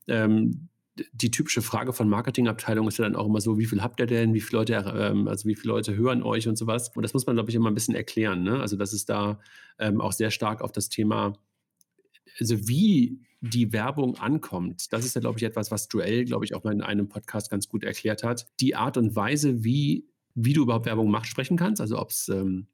[0.07, 0.67] Ähm,
[1.13, 4.07] die typische Frage von Marketingabteilungen ist ja dann auch immer so, wie viel habt ihr
[4.07, 6.91] denn, wie viele Leute, ähm, also wie viele Leute hören euch und sowas.
[6.95, 8.43] Und das muss man, glaube ich, immer ein bisschen erklären.
[8.43, 8.59] Ne?
[8.59, 9.39] Also das ist da
[9.79, 11.33] ähm, auch sehr stark auf das Thema,
[12.39, 14.91] also wie die Werbung ankommt.
[14.93, 17.49] Das ist ja, glaube ich, etwas, was Joel, glaube ich, auch mal in einem Podcast
[17.49, 18.47] ganz gut erklärt hat.
[18.59, 21.81] Die Art und Weise, wie, wie du überhaupt Werbung machst, sprechen kannst.
[21.81, 22.67] Also ob es ähm,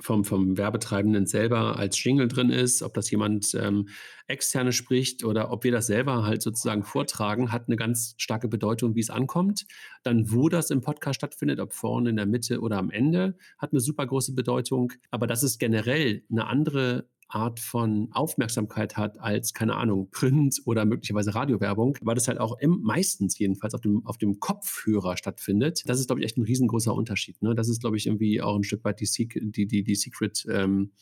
[0.00, 3.88] vom, vom Werbetreibenden selber als Jingle drin ist, ob das jemand ähm,
[4.26, 8.94] externe spricht oder ob wir das selber halt sozusagen vortragen, hat eine ganz starke Bedeutung,
[8.94, 9.66] wie es ankommt.
[10.02, 13.72] Dann, wo das im Podcast stattfindet, ob vorne, in der Mitte oder am Ende, hat
[13.72, 14.92] eine super große Bedeutung.
[15.10, 20.84] Aber das ist generell eine andere Art von Aufmerksamkeit hat als, keine Ahnung, Print oder
[20.84, 25.82] möglicherweise Radiowerbung, weil das halt auch im, meistens jedenfalls auf dem, auf dem Kopfhörer stattfindet.
[25.86, 27.42] Das ist, glaube ich, echt ein riesengroßer Unterschied.
[27.42, 27.54] Ne?
[27.54, 30.92] Das ist, glaube ich, irgendwie auch ein Stück weit die, die, die, die Secret ähm,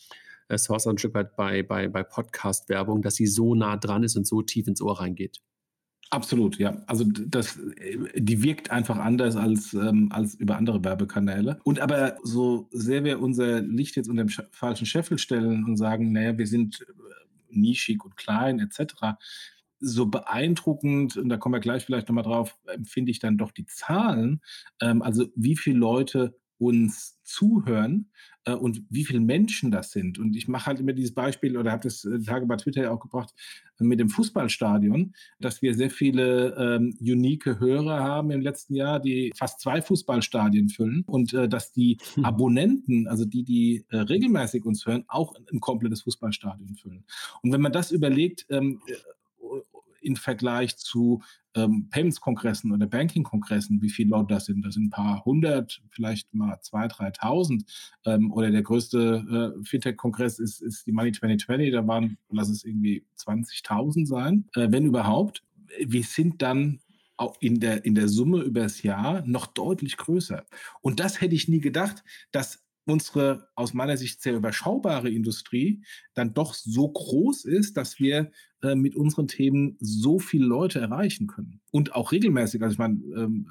[0.48, 4.16] äh, Source ein Stück weit bei, bei, bei Podcast-Werbung, dass sie so nah dran ist
[4.16, 5.40] und so tief ins Ohr reingeht.
[6.12, 6.82] Absolut, ja.
[6.86, 7.58] Also das,
[8.14, 11.58] die wirkt einfach anders als, ähm, als über andere Werbekanäle.
[11.64, 16.12] Und aber so sehr wir unser Licht jetzt unter dem falschen Scheffel stellen und sagen,
[16.12, 16.84] naja, wir sind äh,
[17.48, 19.16] nischig und klein etc.,
[19.80, 23.66] so beeindruckend, und da kommen wir gleich vielleicht nochmal drauf, empfinde ich dann doch die
[23.66, 24.42] Zahlen,
[24.82, 28.10] ähm, also wie viele Leute uns zuhören
[28.44, 30.18] äh, und wie viele Menschen das sind.
[30.18, 32.90] Und ich mache halt immer dieses Beispiel oder habe das äh, Tage bei Twitter ja
[32.90, 33.32] auch gebracht
[33.80, 39.00] äh, mit dem Fußballstadion, dass wir sehr viele ähm, unique Hörer haben im letzten Jahr,
[39.00, 42.24] die fast zwei Fußballstadien füllen und äh, dass die hm.
[42.24, 47.04] Abonnenten, also die, die äh, regelmäßig uns hören, auch ein komplettes Fußballstadion füllen.
[47.42, 48.94] Und wenn man das überlegt, ähm, äh,
[50.02, 51.22] im Vergleich zu
[51.54, 54.64] ähm, Payments-Kongressen oder Banking-Kongressen, wie viele Leute das sind.
[54.64, 57.64] Das sind ein paar hundert, vielleicht mal zwei, dreitausend.
[58.04, 62.64] Ähm, oder der größte äh, Fintech-Kongress ist, ist die Money 2020, da waren, lass es
[62.64, 65.42] irgendwie 20.000 sein, äh, wenn überhaupt.
[65.84, 66.80] Wir sind dann
[67.16, 70.44] auch in der, in der Summe übers Jahr noch deutlich größer.
[70.80, 75.82] Und das hätte ich nie gedacht, dass unsere aus meiner Sicht sehr überschaubare Industrie
[76.14, 78.30] dann doch so groß ist, dass wir
[78.62, 81.60] äh, mit unseren Themen so viele Leute erreichen können.
[81.70, 82.62] Und auch regelmäßig.
[82.62, 83.48] Also ich meine, ähm,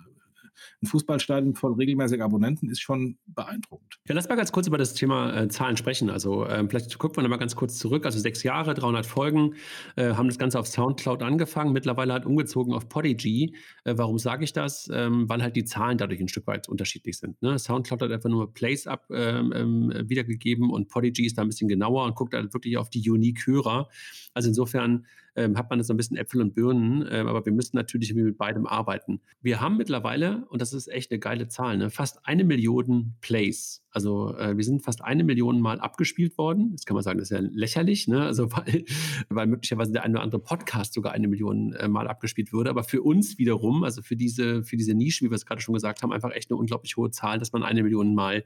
[0.82, 4.00] ein Fußballstadion voll regelmäßiger Abonnenten ist schon beeindruckend.
[4.08, 6.10] Ja, lass mal ganz kurz über das Thema äh, Zahlen sprechen.
[6.10, 8.06] Also ähm, vielleicht gucken wir nochmal ganz kurz zurück.
[8.06, 9.56] Also sechs Jahre, 300 Folgen,
[9.96, 13.56] äh, haben das Ganze auf Soundcloud angefangen, mittlerweile halt umgezogen auf Podigy.
[13.84, 14.90] Äh, warum sage ich das?
[14.94, 17.42] Ähm, weil halt die Zahlen dadurch ein Stück weit unterschiedlich sind.
[17.42, 17.58] Ne?
[17.58, 21.68] Soundcloud hat einfach nur Plays up ähm, ähm wiedergegeben und Podigy ist da ein bisschen
[21.68, 23.90] genauer und guckt halt wirklich auf die Unique-Hörer.
[24.34, 27.76] Also insofern ähm, hat man so ein bisschen Äpfel und Birnen, äh, aber wir müssen
[27.76, 29.22] natürlich mit beidem arbeiten.
[29.42, 33.84] Wir haben mittlerweile, und das ist echt eine geile Zahl, ne, fast eine Million Plays.
[33.92, 36.72] Also äh, wir sind fast eine Million Mal abgespielt worden.
[36.72, 38.24] Jetzt kann man sagen, das ist ja lächerlich, ne?
[38.24, 38.86] also weil,
[39.30, 42.70] weil möglicherweise der eine oder andere Podcast sogar eine Million äh, Mal abgespielt würde.
[42.70, 45.74] Aber für uns wiederum, also für diese, für diese Nische, wie wir es gerade schon
[45.74, 48.44] gesagt haben, einfach echt eine unglaublich hohe Zahl, dass man eine Million Mal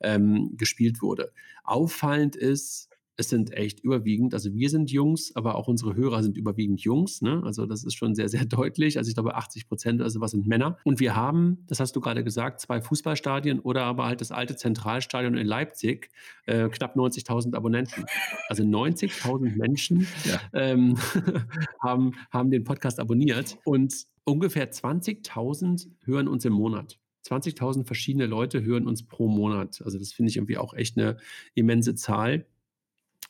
[0.00, 1.32] ähm, gespielt wurde.
[1.64, 2.88] Auffallend ist,
[3.20, 7.20] es sind echt überwiegend, also wir sind Jungs, aber auch unsere Hörer sind überwiegend Jungs.
[7.20, 7.42] Ne?
[7.44, 8.96] Also das ist schon sehr, sehr deutlich.
[8.96, 10.78] Also ich glaube, 80 Prozent also was sind Männer.
[10.84, 14.54] Und wir haben, das hast du gerade gesagt, zwei Fußballstadien oder aber halt das alte
[14.54, 16.10] Zentralstadion in Leipzig,
[16.46, 18.04] äh, knapp 90.000 Abonnenten.
[18.48, 20.40] Also 90.000 Menschen ja.
[20.52, 20.96] ähm,
[21.82, 27.00] haben, haben den Podcast abonniert und ungefähr 20.000 hören uns im Monat.
[27.26, 29.82] 20.000 verschiedene Leute hören uns pro Monat.
[29.84, 31.16] Also das finde ich irgendwie auch echt eine
[31.56, 32.46] immense Zahl.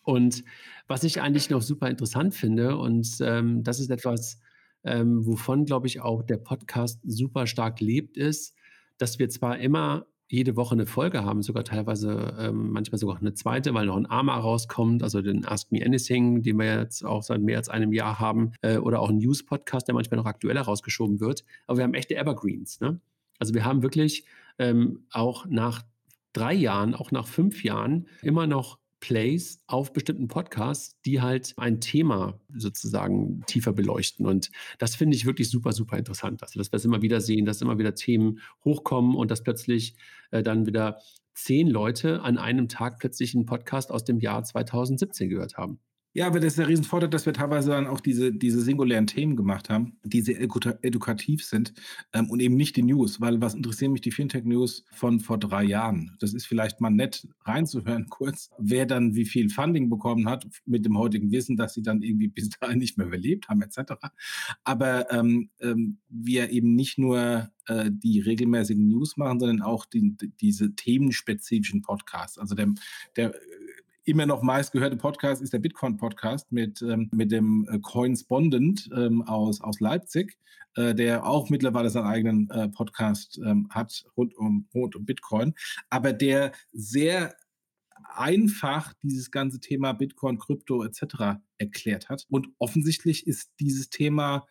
[0.09, 0.43] Und
[0.87, 4.41] was ich eigentlich noch super interessant finde, und ähm, das ist etwas,
[4.83, 8.55] ähm, wovon, glaube ich, auch der Podcast super stark lebt, ist,
[8.97, 13.35] dass wir zwar immer jede Woche eine Folge haben, sogar teilweise ähm, manchmal sogar eine
[13.35, 17.23] zweite, weil noch ein AMA rauskommt, also den Ask Me Anything, den wir jetzt auch
[17.23, 20.63] seit mehr als einem Jahr haben, äh, oder auch ein News-Podcast, der manchmal noch aktueller
[20.63, 21.45] rausgeschoben wird.
[21.67, 22.81] Aber wir haben echte Evergreens.
[22.81, 22.99] Ne?
[23.39, 24.25] Also wir haben wirklich
[24.59, 25.83] ähm, auch nach
[26.33, 31.81] drei Jahren, auch nach fünf Jahren immer noch Plays auf bestimmten Podcasts, die halt ein
[31.81, 34.27] Thema sozusagen tiefer beleuchten.
[34.27, 36.43] Und das finde ich wirklich super, super interessant.
[36.43, 39.95] Also, dass wir es immer wieder sehen, dass immer wieder Themen hochkommen und dass plötzlich
[40.31, 40.99] äh, dann wieder
[41.35, 45.79] zehn Leute an einem Tag plötzlich einen Podcast aus dem Jahr 2017 gehört haben.
[46.19, 49.37] Ja, aber das ist der Riesenvorteil, dass wir teilweise dann auch diese, diese singulären Themen
[49.37, 51.73] gemacht haben, die sehr edukativ sind
[52.13, 55.63] ähm, und eben nicht die News, weil was interessieren mich die Fintech-News von vor drei
[55.63, 56.17] Jahren?
[56.19, 60.85] Das ist vielleicht mal nett reinzuhören kurz, wer dann wie viel Funding bekommen hat mit
[60.85, 63.93] dem heutigen Wissen, dass sie dann irgendwie bis dahin nicht mehr überlebt haben etc.
[64.65, 70.17] Aber ähm, ähm, wir eben nicht nur äh, die regelmäßigen News machen, sondern auch die,
[70.41, 72.39] diese themenspezifischen Podcasts.
[72.39, 72.75] Also der,
[73.15, 73.35] der
[74.09, 79.61] immer noch meistgehörte Podcast ist der Bitcoin-Podcast mit, ähm, mit dem äh, Coinspondent ähm, aus,
[79.61, 80.39] aus Leipzig,
[80.77, 85.55] äh, der auch mittlerweile seinen eigenen äh, Podcast ähm, hat rund um, rund um Bitcoin,
[85.91, 87.37] aber der sehr
[88.15, 91.39] einfach dieses ganze Thema Bitcoin, Krypto etc.
[91.59, 92.25] erklärt hat.
[92.31, 94.47] Und offensichtlich ist dieses Thema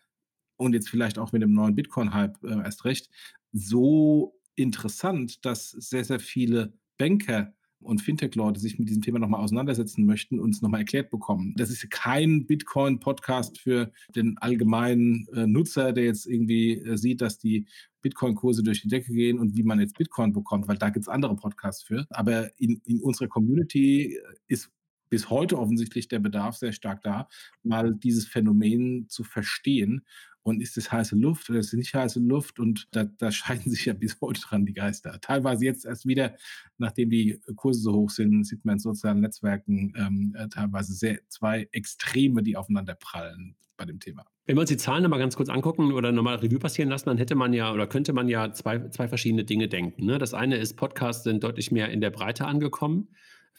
[0.56, 3.10] und jetzt vielleicht auch mit dem neuen Bitcoin-Hype äh, erst recht
[3.52, 10.04] so interessant, dass sehr, sehr viele Banker und Fintech-Leute sich mit diesem Thema nochmal auseinandersetzen
[10.04, 11.54] möchten und es nochmal erklärt bekommen.
[11.56, 17.38] Das ist kein Bitcoin-Podcast für den allgemeinen äh, Nutzer, der jetzt irgendwie äh, sieht, dass
[17.38, 17.66] die
[18.02, 21.08] Bitcoin-Kurse durch die Decke gehen und wie man jetzt Bitcoin bekommt, weil da gibt es
[21.08, 22.06] andere Podcasts für.
[22.10, 24.70] Aber in, in unserer Community äh, ist
[25.10, 27.28] bis heute offensichtlich der Bedarf sehr stark da,
[27.62, 30.04] mal dieses Phänomen zu verstehen
[30.42, 32.58] und ist es heiße Luft oder ist es nicht heiße Luft?
[32.58, 35.20] Und da, da scheiden sich ja bis heute dran die Geister.
[35.20, 36.36] Teilweise jetzt erst wieder,
[36.78, 41.20] nachdem die Kurse so hoch sind, sieht man in sozialen Netzwerken ähm, äh, teilweise sehr
[41.28, 44.24] zwei Extreme, die aufeinander prallen bei dem Thema.
[44.46, 47.18] Wenn wir uns die Zahlen nochmal ganz kurz angucken oder nochmal Revue passieren lassen, dann
[47.18, 50.06] hätte man ja oder könnte man ja zwei, zwei verschiedene Dinge denken.
[50.06, 50.18] Ne?
[50.18, 53.08] Das eine ist, Podcasts sind deutlich mehr in der Breite angekommen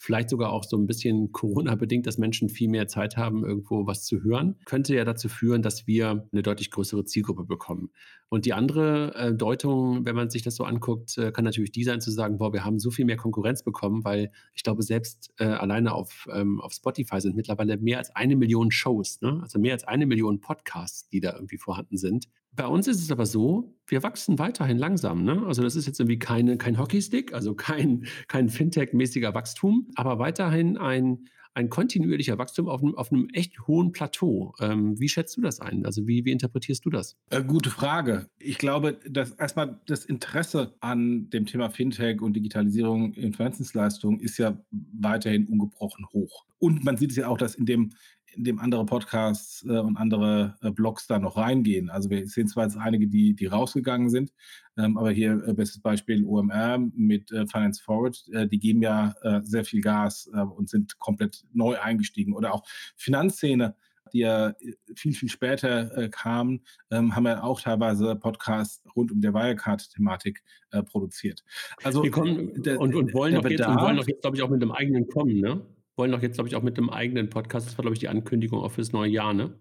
[0.00, 4.06] vielleicht sogar auch so ein bisschen Corona-bedingt, dass Menschen viel mehr Zeit haben, irgendwo was
[4.06, 7.90] zu hören, könnte ja dazu führen, dass wir eine deutlich größere Zielgruppe bekommen.
[8.30, 11.84] Und die andere äh, Deutung, wenn man sich das so anguckt, äh, kann natürlich die
[11.84, 15.34] sein, zu sagen, boah, wir haben so viel mehr Konkurrenz bekommen, weil ich glaube, selbst
[15.38, 19.40] äh, alleine auf, ähm, auf Spotify sind mittlerweile mehr als eine Million Shows, ne?
[19.42, 22.26] also mehr als eine Million Podcasts, die da irgendwie vorhanden sind.
[22.52, 25.24] Bei uns ist es aber so, wir wachsen weiterhin langsam.
[25.24, 25.44] Ne?
[25.46, 30.76] Also das ist jetzt irgendwie keine, kein Hockeystick, also kein, kein Fintech-mäßiger Wachstum, aber weiterhin
[30.76, 34.54] ein, ein kontinuierlicher Wachstum auf einem, auf einem echt hohen Plateau.
[34.60, 35.84] Ähm, wie schätzt du das ein?
[35.84, 37.16] Also wie, wie interpretierst du das?
[37.30, 38.28] Äh, gute Frage.
[38.38, 44.38] Ich glaube, dass erstmal das Interesse an dem Thema Fintech und Digitalisierung in Finanzdienstleistungen ist
[44.38, 46.46] ja weiterhin ungebrochen hoch.
[46.58, 47.90] Und man sieht es ja auch, dass in dem
[48.34, 51.90] in dem andere Podcasts äh, und andere äh, Blogs da noch reingehen.
[51.90, 54.32] Also wir sehen zwar jetzt einige, die, die rausgegangen sind,
[54.76, 59.14] ähm, aber hier äh, bestes Beispiel OMR mit äh, Finance Forward, äh, die geben ja
[59.22, 62.34] äh, sehr viel Gas und sind komplett neu eingestiegen.
[62.34, 62.64] Oder auch
[62.96, 63.74] Finanzszene,
[64.12, 64.54] die ja
[64.96, 70.42] viel, viel später kamen, ähm, haben ja auch teilweise Podcasts rund um der Wirecard-Thematik
[70.86, 71.44] produziert.
[71.82, 75.08] Also kommen, der, und, und wollen doch jetzt, jetzt, glaube ich, auch mit einem eigenen
[75.08, 75.64] kommen, ne?
[76.00, 78.08] Wollen doch jetzt, glaube ich, auch mit einem eigenen Podcast, das war, glaube ich, die
[78.08, 79.60] Ankündigung auch fürs neue Jahr, ne?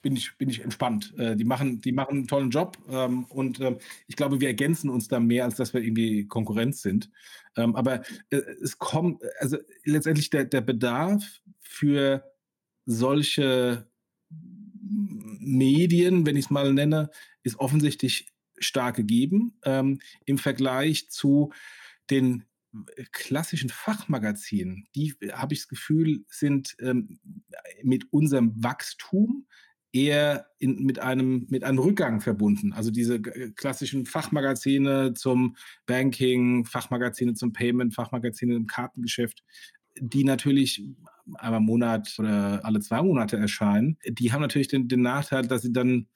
[0.00, 1.12] Bin ich, bin ich entspannt.
[1.18, 4.88] Äh, die, machen, die machen einen tollen Job ähm, und ähm, ich glaube, wir ergänzen
[4.88, 7.10] uns da mehr, als dass wir irgendwie Konkurrenz sind.
[7.54, 11.22] Ähm, aber äh, es kommt, also letztendlich der, der Bedarf
[11.60, 12.24] für
[12.86, 13.86] solche
[15.38, 17.10] Medien, wenn ich es mal nenne,
[17.42, 21.52] ist offensichtlich stark gegeben ähm, im Vergleich zu
[22.08, 22.44] den
[23.12, 27.18] klassischen Fachmagazinen, die habe ich das Gefühl, sind ähm,
[27.82, 29.46] mit unserem Wachstum
[29.92, 32.72] eher in, mit, einem, mit einem Rückgang verbunden.
[32.72, 35.56] Also diese klassischen Fachmagazine zum
[35.86, 39.44] Banking, Fachmagazine zum Payment, Fachmagazine im Kartengeschäft,
[40.00, 40.82] die natürlich
[41.34, 45.62] einmal im Monat oder alle zwei Monate erscheinen, die haben natürlich den, den Nachteil, dass
[45.62, 46.08] sie dann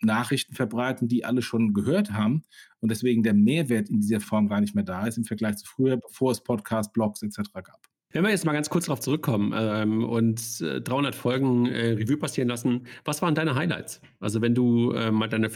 [0.00, 2.44] Nachrichten verbreiten, die alle schon gehört haben
[2.80, 5.66] und deswegen der Mehrwert in dieser Form gar nicht mehr da ist im Vergleich zu
[5.66, 7.38] früher, bevor es Podcast, Blogs etc.
[7.52, 7.95] gab.
[8.12, 12.16] Wenn wir jetzt mal ganz kurz darauf zurückkommen ähm, und äh, 300 Folgen äh, Revue
[12.16, 14.00] passieren lassen, was waren deine Highlights?
[14.20, 15.50] Also wenn du äh, mal deine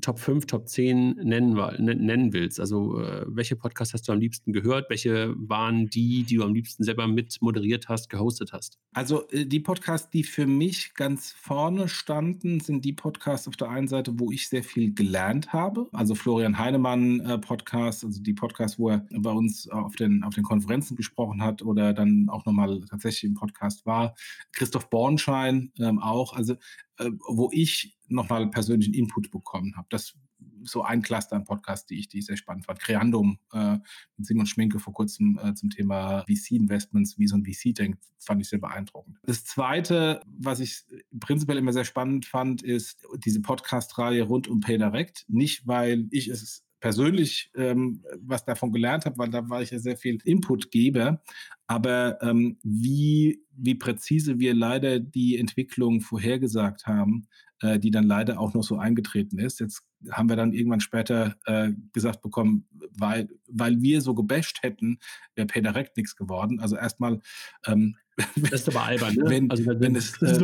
[0.00, 4.52] Top 5, Top 10 nennen, nennen willst, also äh, welche Podcasts hast du am liebsten
[4.52, 4.90] gehört?
[4.90, 8.78] Welche waren die, die du am liebsten selber mit moderiert hast, gehostet hast?
[8.92, 13.70] Also äh, die Podcasts, die für mich ganz vorne standen, sind die Podcasts auf der
[13.70, 15.86] einen Seite, wo ich sehr viel gelernt habe.
[15.92, 20.34] Also Florian Heinemann äh, Podcast, also die Podcasts, wo er bei uns auf den, auf
[20.34, 24.14] den Konferenzen gesprochen hat oder der dann auch nochmal tatsächlich im Podcast war.
[24.52, 26.54] Christoph Bornschein ähm, auch, also
[26.98, 29.86] äh, wo ich nochmal persönlichen Input bekommen habe.
[29.90, 30.14] Das
[30.62, 32.80] so ein Cluster an Podcasts, die ich, die ich sehr spannend fand.
[32.80, 33.78] Creandum äh,
[34.16, 38.40] mit Simon Schminke vor kurzem äh, zum Thema VC-Investments, wie so ein VC denkt, fand
[38.40, 39.18] ich sehr beeindruckend.
[39.24, 40.82] Das Zweite, was ich
[41.20, 45.24] prinzipiell immer sehr spannend fand, ist diese Podcast-Reihe rund um PayDirect.
[45.28, 49.78] Nicht, weil ich es persönlich ähm, was davon gelernt habe, weil da war ich ja
[49.78, 51.22] sehr viel Inputgeber.
[51.66, 57.26] Aber ähm, wie, wie präzise wir leider die Entwicklung vorhergesagt haben,
[57.60, 59.60] äh, die dann leider auch noch so eingetreten ist.
[59.60, 64.98] Jetzt haben wir dann irgendwann später äh, gesagt bekommen, weil, weil wir so gebasht hätten,
[65.34, 66.60] wäre PayDirect nichts geworden.
[66.60, 67.20] Also erstmal
[67.66, 67.96] ähm,
[68.36, 69.24] das ist aber albern, ne?
[69.26, 70.40] Wenn, also, wenn, es, äh,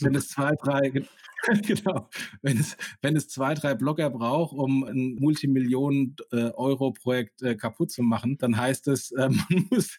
[0.00, 0.90] wenn es zwei, drei,
[1.62, 2.10] genau,
[2.42, 8.36] wenn es, wenn es zwei, drei Blogger braucht, um ein Multimillionen-Euro-Projekt äh, kaputt zu machen,
[8.38, 9.96] dann heißt es, äh, man, muss,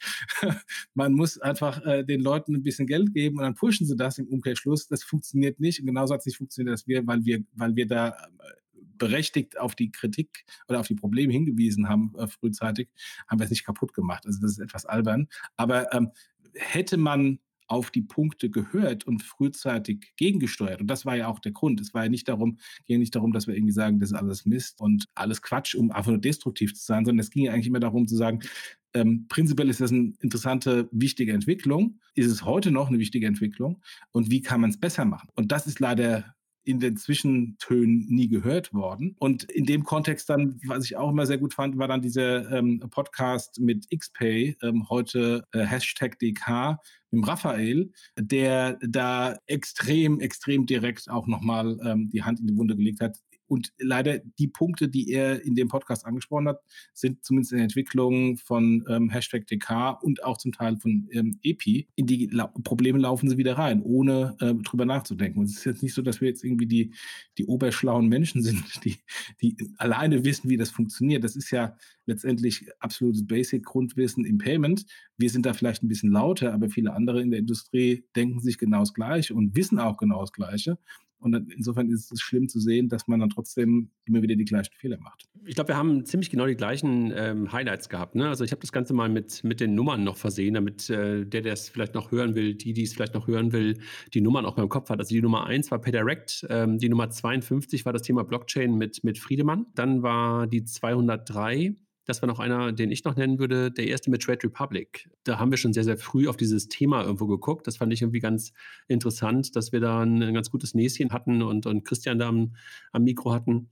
[0.94, 4.20] man muss einfach äh, den Leuten ein bisschen Geld geben und dann pushen sie das
[4.20, 4.88] im Umkehrschluss.
[4.88, 7.88] Das funktioniert nicht und genauso hat es nicht funktioniert, dass wir, weil wir, weil wir
[7.88, 8.14] da äh,
[9.02, 12.88] berechtigt auf die Kritik oder auf die Probleme hingewiesen haben äh, frühzeitig,
[13.28, 14.28] haben wir es nicht kaputt gemacht.
[14.28, 15.28] Also das ist etwas albern.
[15.58, 16.12] Aber ähm,
[16.56, 17.40] hätte man
[17.72, 20.82] auf die Punkte gehört und frühzeitig gegengesteuert.
[20.82, 21.80] Und das war ja auch der Grund.
[21.80, 24.46] Es war ja nicht darum, ging nicht darum, dass wir irgendwie sagen, das ist alles
[24.46, 27.68] Mist und alles Quatsch, um einfach nur destruktiv zu sein, sondern es ging ja eigentlich
[27.68, 28.42] immer darum zu sagen,
[28.94, 32.02] ähm, prinzipiell ist das eine interessante, wichtige Entwicklung.
[32.14, 33.82] Ist es heute noch eine wichtige Entwicklung?
[34.12, 35.30] Und wie kann man es besser machen?
[35.36, 39.16] Und das ist leider in den Zwischentönen nie gehört worden.
[39.20, 42.52] Und in dem Kontext dann, was ich auch immer sehr gut fand, war dann dieser
[42.52, 46.78] ähm, Podcast mit XPay, ähm, heute äh, Hashtag DK,
[47.12, 52.76] mit Raphael, der da extrem, extrem direkt auch nochmal ähm, die Hand in die Wunde
[52.76, 53.18] gelegt hat.
[53.52, 56.62] Und leider die Punkte, die er in dem Podcast angesprochen hat,
[56.94, 61.38] sind zumindest in der Entwicklung von ähm, Hashtag DK und auch zum Teil von ähm,
[61.44, 61.90] EPI.
[61.96, 65.40] In die La Probleme laufen sie wieder rein, ohne äh, drüber nachzudenken.
[65.40, 66.94] Und es ist jetzt nicht so, dass wir jetzt irgendwie die,
[67.38, 69.00] die oberschlauen Menschen sind, die,
[69.42, 71.26] die alleine wissen, wie das funktioniert.
[71.26, 74.86] Das ist ja letztendlich absolutes Basic-Grundwissen im Payment.
[75.18, 78.58] Wir sind da vielleicht ein bisschen lauter, aber viele andere in der Industrie denken sich
[78.58, 80.78] genau das Gleiche und wissen auch genau das Gleiche.
[81.22, 84.74] Und insofern ist es schlimm zu sehen, dass man dann trotzdem immer wieder die gleichen
[84.74, 85.30] Fehler macht.
[85.46, 88.16] Ich glaube, wir haben ziemlich genau die gleichen ähm, Highlights gehabt.
[88.16, 88.28] Ne?
[88.28, 91.42] Also ich habe das Ganze mal mit, mit den Nummern noch versehen, damit äh, der,
[91.42, 93.80] der es vielleicht noch hören will, die, die es vielleicht noch hören will,
[94.14, 95.00] die Nummern auch mal im Kopf hat.
[95.00, 99.04] Also die Nummer 1 war PayDirect, ähm, die Nummer 52 war das Thema Blockchain mit,
[99.04, 99.68] mit Friedemann.
[99.76, 104.10] Dann war die 203 das war noch einer, den ich noch nennen würde, der erste
[104.10, 105.10] mit Trade Republic.
[105.24, 107.68] Da haben wir schon sehr, sehr früh auf dieses Thema irgendwo geguckt.
[107.68, 108.54] Das fand ich irgendwie ganz
[108.88, 112.56] interessant, dass wir da ein, ein ganz gutes Näschen hatten und, und Christian da am,
[112.92, 113.70] am Mikro hatten.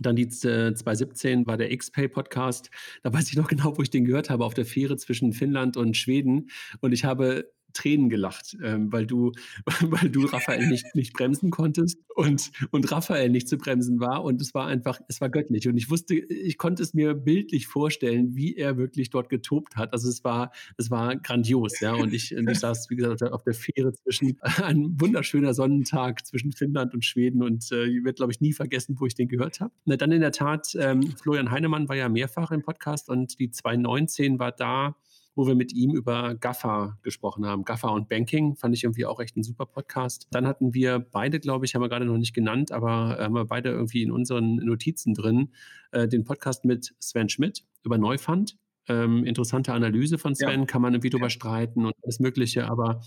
[0.00, 2.70] Dann die äh, 2017 war der X-Pay-Podcast.
[3.02, 5.76] Da weiß ich noch genau, wo ich den gehört habe, auf der Fähre zwischen Finnland
[5.76, 6.48] und Schweden.
[6.80, 9.32] Und ich habe Tränen gelacht, ähm, weil du,
[9.80, 14.24] weil du Raphael nicht, nicht bremsen konntest und, und Raphael nicht zu bremsen war.
[14.24, 15.68] Und es war einfach, es war göttlich.
[15.68, 19.92] Und ich wusste, ich konnte es mir bildlich vorstellen, wie er wirklich dort getobt hat.
[19.92, 21.94] Also es war, es war grandios, ja.
[21.94, 26.94] Und ich, ich saß, wie gesagt, auf der Fähre zwischen ein wunderschöner Sonnentag zwischen Finnland
[26.94, 29.72] und Schweden und äh, ich werde, glaube ich, nie vergessen, wo ich den gehört habe.
[29.86, 34.38] Dann in der Tat, ähm, Florian Heinemann war ja mehrfach im Podcast und die 2019
[34.38, 34.96] war da
[35.34, 37.64] wo wir mit ihm über Gaffa gesprochen haben.
[37.64, 40.28] Gaffa und Banking fand ich irgendwie auch echt ein super Podcast.
[40.30, 43.44] Dann hatten wir beide, glaube ich, haben wir gerade noch nicht genannt, aber haben wir
[43.46, 45.50] beide irgendwie in unseren Notizen drin,
[45.92, 48.56] äh, den Podcast mit Sven Schmidt über Neufund.
[48.88, 50.66] Ähm, interessante Analyse von Sven, Ja.
[50.66, 53.00] kann man irgendwie drüber streiten und alles Mögliche, aber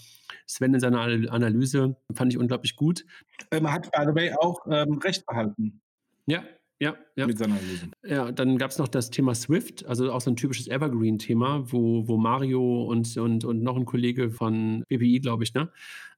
[0.48, 3.06] Sven in seiner Ana Analyse fand ich unglaublich gut.
[3.52, 5.82] Ähm, er hat, by the way, auch, ähm, Recht behalten.
[6.28, 6.44] Ja,
[6.82, 7.28] ja, ja.
[7.28, 7.96] Mit seiner Analyse.
[8.06, 12.18] Ja, dann gab's noch das Thema Swift, also auch so 'n typisches Evergreen-Thema, wo wo
[12.18, 15.72] Mario und und und noch 'n Kollege von BPI, glaube ich, ne,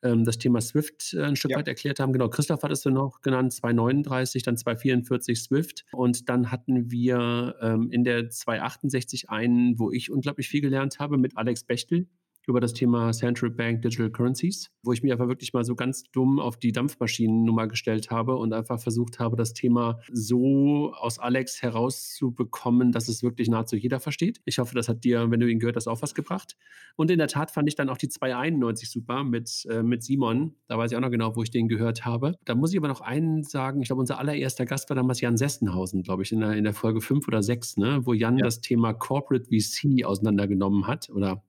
[0.04, 1.58] ähm, das Thema Swift, äh, 'n Stück Ja.
[1.58, 2.13] weit erklärt haben.
[2.13, 7.89] Genau, Christoph hattest du noch genannt, 239, dann 244 Swift und dann hatten wir, ähm,
[7.91, 12.08] in der 268 einen, wo ich unglaublich viel gelernt habe mit Alex Bechtel
[12.48, 16.04] über das Thema Central Bank Digital Currencies, wo ich mich einfach wirklich mal so ganz
[16.14, 21.62] dumm auf die Dampfmaschinennummer gestellt habe und einfach versucht habe, das Thema so aus Alex
[21.62, 24.40] herauszubekommen, dass es wirklich nahezu jeder versteht.
[24.46, 26.56] Ich hoffe, das hat dir, wenn du ihn gehört hast, auch was gebracht.
[26.96, 30.56] Und in der Tat fand ich dann auch die 291 super mit, äh, mit Simon.
[30.68, 32.36] Da weiß ich auch noch genau, wo ich den gehört habe.
[32.46, 35.38] Da muss ich aber noch einen sagen, ich glaube, unser allererster Gast war damals Jan
[35.38, 38.46] Sessenhausen, glaube ich, in der, in der Folge 5 oder 6, ne, wo Jan Ja.
[38.46, 41.44] das Thema Corporate VC auseinandergenommen hat oder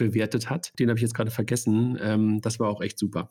[0.00, 0.72] bewertet hat.
[0.78, 1.98] Den habe ich jetzt gerade vergessen.
[2.00, 3.30] Ähm, das war auch echt super.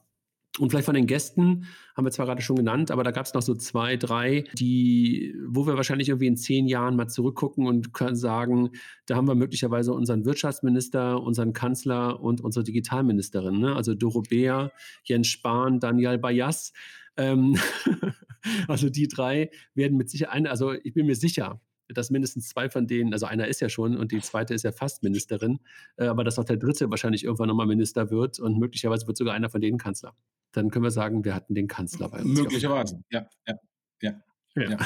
[0.58, 3.34] Und vielleicht von den Gästen haben wir zwar gerade schon genannt, aber da gab es
[3.34, 7.94] noch so zwei, drei, die, wo wir wahrscheinlich irgendwie in zehn Jahren mal zurückgucken und
[7.94, 8.72] können sagen,
[9.06, 13.76] da haben wir möglicherweise unseren Wirtschaftsminister, unseren Kanzler und unsere Digitalministerin, ne?
[13.76, 14.72] also Doro Beer,
[15.04, 16.74] Jens Spahn, Daniel Bayas.
[17.16, 17.58] Ähm,
[18.68, 21.62] also die drei werden mit Sicherheit, also ich bin mir sicher,
[21.94, 24.72] dass mindestens zwei von denen, also einer ist ja schon und die zweite ist ja
[24.72, 25.60] fast Ministerin,
[25.98, 29.34] äh, aber dass auch der dritte wahrscheinlich irgendwann nochmal Minister wird und möglicherweise wird sogar
[29.34, 30.16] einer von denen Kanzler.
[30.52, 32.40] Dann können wir sagen, wir hatten den Kanzler bei uns.
[32.40, 33.56] Möglicherweise, ja, ja,
[34.02, 34.14] ja.
[34.56, 34.72] Ja.
[34.72, 34.78] ja.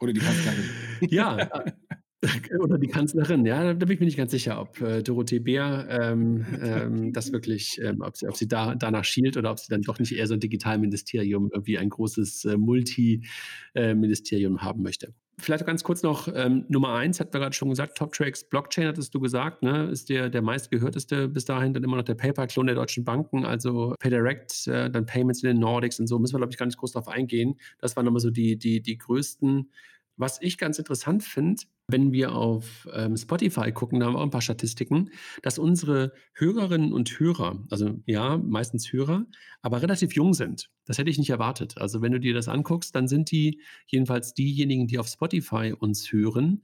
[0.00, 0.64] Oder die Kanzlerin.
[1.10, 1.48] Ja,
[2.60, 5.86] oder die Kanzlerin, ja, da bin ich mir nicht ganz sicher, ob äh, Dorothee Bär
[5.90, 9.68] ähm, ähm, das wirklich, ähm, ob sie, ob sie da, danach schielt oder ob sie
[9.68, 15.12] dann doch nicht eher so ein Digitalministerium, irgendwie ein großes äh, Multi-Ministerium haben möchte.
[15.38, 19.14] Vielleicht ganz kurz noch, ähm, Nummer eins, hatten wir gerade schon gesagt, TopTrax Blockchain, hattest
[19.14, 22.74] du gesagt, ne, ist der, der meistgehörteste bis dahin, dann immer noch der Paper-Klon der
[22.74, 26.52] deutschen Banken, also PayDirect, äh, dann Payments in den Nordics und so, müssen wir, glaube
[26.52, 27.56] ich, gar nicht groß drauf eingehen.
[27.80, 29.70] Das waren nochmal so die, die, die größten.
[30.16, 34.24] Was ich ganz interessant finde, wenn wir auf ähm, Spotify gucken, da haben wir auch
[34.24, 35.10] ein paar Statistiken,
[35.42, 39.26] dass unsere Hörerinnen und Hörer, also ja, meistens Hörer,
[39.62, 40.70] aber relativ jung sind.
[40.84, 41.78] Das hätte ich nicht erwartet.
[41.78, 46.10] Also wenn du dir das anguckst, dann sind die jedenfalls diejenigen, die auf Spotify uns
[46.10, 46.62] hören,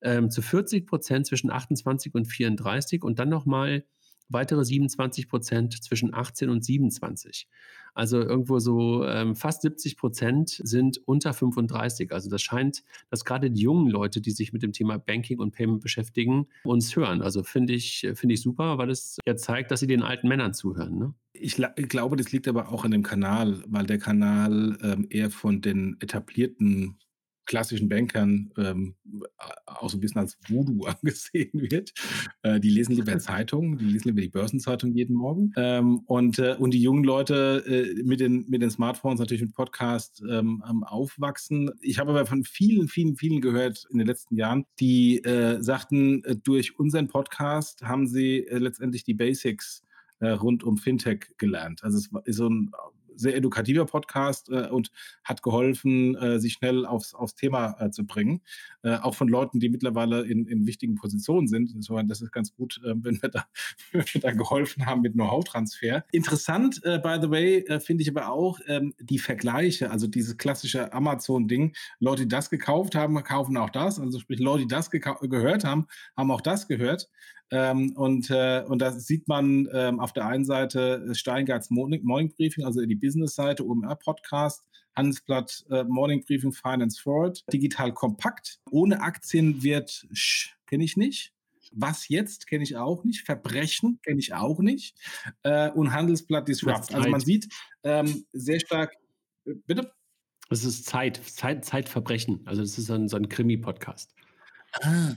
[0.00, 3.84] ähm, zu 40 Prozent zwischen 28 und 34 und dann nochmal
[4.28, 7.48] weitere 27 Prozent zwischen 18 und 27.
[7.94, 12.12] Also irgendwo so ähm, fast 70 Prozent sind unter 35.
[12.12, 15.52] Also das scheint, dass gerade die jungen Leute, die sich mit dem Thema Banking und
[15.52, 17.20] Payment beschäftigen, uns hören.
[17.20, 20.54] Also finde ich, finde ich super, weil es ja zeigt, dass sie den alten Männern
[20.54, 20.98] zuhören.
[20.98, 21.14] Ne?
[21.34, 25.30] Ich, ich glaube, das liegt aber auch an dem Kanal, weil der Kanal ähm, eher
[25.30, 26.98] von den etablierten
[27.52, 28.94] klassischen Bankern ähm,
[29.66, 31.92] auch so ein bisschen als Voodoo angesehen wird.
[32.42, 35.52] Äh, die lesen lieber Zeitungen, die lesen lieber die Börsenzeitung jeden Morgen.
[35.58, 39.52] Ähm, und, äh, und die jungen Leute äh, mit, den, mit den Smartphones natürlich mit
[39.52, 41.70] Podcast ähm, Aufwachsen.
[41.82, 46.24] Ich habe aber von vielen, vielen, vielen gehört in den letzten Jahren, die äh, sagten,
[46.24, 49.82] äh, durch unseren Podcast haben sie äh, letztendlich die Basics
[50.24, 51.82] rund um Fintech gelernt.
[51.82, 52.70] Also es war- ist so ein
[53.16, 54.90] sehr edukativer Podcast äh, und
[55.24, 58.42] hat geholfen, äh, sich schnell aufs, aufs Thema äh, zu bringen.
[58.82, 61.72] Äh, auch von Leuten, die mittlerweile in, in wichtigen Positionen sind.
[62.08, 63.46] Das ist ganz gut, äh, wenn, wir da,
[63.92, 66.04] wenn wir da geholfen haben mit Know-how-Transfer.
[66.12, 70.36] Interessant, äh, by the way, äh, finde ich aber auch ähm, die Vergleiche, also dieses
[70.36, 71.74] klassische Amazon-Ding.
[72.00, 73.98] Leute, die das gekauft haben, kaufen auch das.
[73.98, 77.08] Also sprich, Leute, die das gehört haben, haben auch das gehört.
[77.52, 82.02] Ähm, und, äh, und da sieht man ähm, auf der einen Seite äh, Steingarts Morning,
[82.02, 84.64] Morning Briefing, also die Business-Seite, OMR Podcast,
[84.96, 88.58] Handelsblatt äh, Morning Briefing Finance Forward, digital kompakt.
[88.70, 90.06] Ohne Aktien wird,
[90.66, 91.34] kenne ich nicht.
[91.72, 93.24] Was jetzt kenne ich auch nicht.
[93.24, 94.96] Verbrechen kenne ich auch nicht.
[95.42, 96.94] Äh, und Handelsblatt Disrupt.
[96.94, 97.48] Also man sieht
[97.82, 98.94] ähm, sehr stark.
[99.44, 99.92] äh, Bitte?
[100.48, 102.40] Das ist Zeit, Zeit, Zeitverbrechen.
[102.46, 104.14] Also das ist so ein, so ein Krimi-Podcast.
[104.82, 105.14] Ah.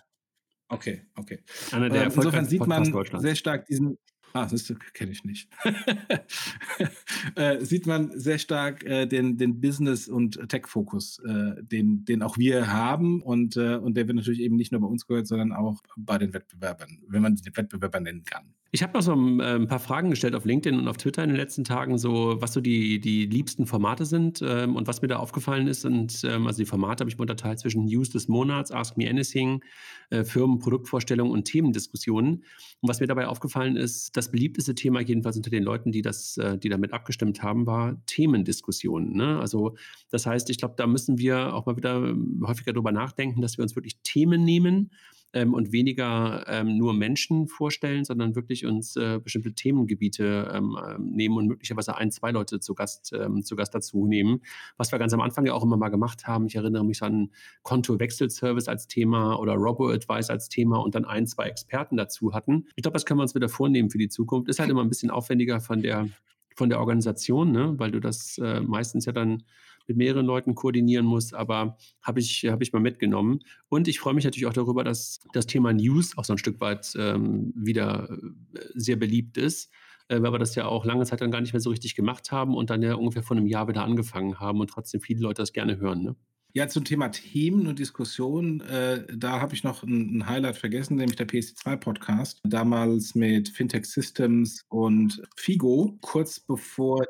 [0.68, 1.40] Okay, okay.
[1.72, 2.86] Einer der Ähm, insofern sieht man
[3.20, 3.98] sehr stark diesen.
[4.34, 5.50] Ah, das kenne ich nicht.
[7.36, 12.38] äh, sieht man sehr stark äh, den, den Business- und Tech-Fokus, äh, den, den auch
[12.38, 15.54] wir haben und, äh, und der wird natürlich eben nicht nur bei uns gehört, sondern
[15.54, 18.54] auch bei den Wettbewerbern, wenn man die Wettbewerber nennen kann.
[18.76, 21.24] Ich habe noch so ein, äh, ein paar Fragen gestellt auf LinkedIn und auf Twitter
[21.24, 25.02] in den letzten Tagen, so was so die, die liebsten Formate sind ähm, und was
[25.02, 25.86] mir da aufgefallen ist.
[25.86, 29.64] Und ähm, also die Formate habe ich unterteilt zwischen News des Monats, Ask Me Anything,
[30.10, 32.44] äh, Firmen, Produktvorstellungen und Themendiskussionen.
[32.82, 36.36] Und was mir dabei aufgefallen ist, das beliebteste Thema jedenfalls unter den Leuten, die das,
[36.36, 39.16] äh, die damit abgestimmt haben, war Themendiskussionen.
[39.16, 39.40] Ne?
[39.40, 39.78] Also
[40.12, 43.58] das heißt, ich glaube, da müssen wir auch mal wieder ähm, häufiger drüber nachdenken, dass
[43.58, 44.92] wir uns wirklich Themen nehmen
[45.36, 51.10] ähm, und weniger ähm, nur Menschen vorstellen, sondern wirklich uns äh, bestimmte Themengebiete ähm, ähm,
[51.12, 54.42] nehmen und möglicherweise ein, zwei Leute zu Gast, ähm, zu Gast dazu nehmen.
[54.78, 56.48] Was wir ganz am Anfang ja auch immer mal gemacht haben.
[56.48, 57.32] Ich erinnere mich an
[57.64, 62.68] Kontowechselservice als Thema oder Robo-Advice als Thema und dann ein, zwei Experten dazu hatten.
[62.76, 64.50] Ich glaube, das können wir uns wieder vornehmen für die Zukunft.
[64.50, 66.08] Ist halt immer ein bisschen aufwendiger von der,
[66.56, 67.74] von der Organisation, ne?
[67.78, 69.44] weil du das äh, meistens ja dann
[69.88, 73.40] mit mehreren Leuten koordinieren muss, aber habe ich, hab ich mal mitgenommen.
[73.70, 76.60] Und ich freue mich natürlich auch darüber, dass das Thema News auch so ein Stück
[76.62, 79.72] weit ähm, wieder äh, sehr beliebt ist,
[80.08, 82.32] äh, weil wir das ja auch lange Zeit dann gar nicht mehr so richtig gemacht
[82.32, 85.42] haben und dann ja ungefähr vor einem Jahr wieder angefangen haben und trotzdem viele Leute
[85.42, 86.04] das gerne hören.
[86.04, 86.16] Ne?
[86.58, 90.96] Ja, zum Thema Themen und Diskussionen, äh, da habe ich noch ein, ein, Highlight vergessen,
[90.96, 97.04] nämlich der PSD2-Podcast, damals mit Fintech Systems und Figo, kurz bevor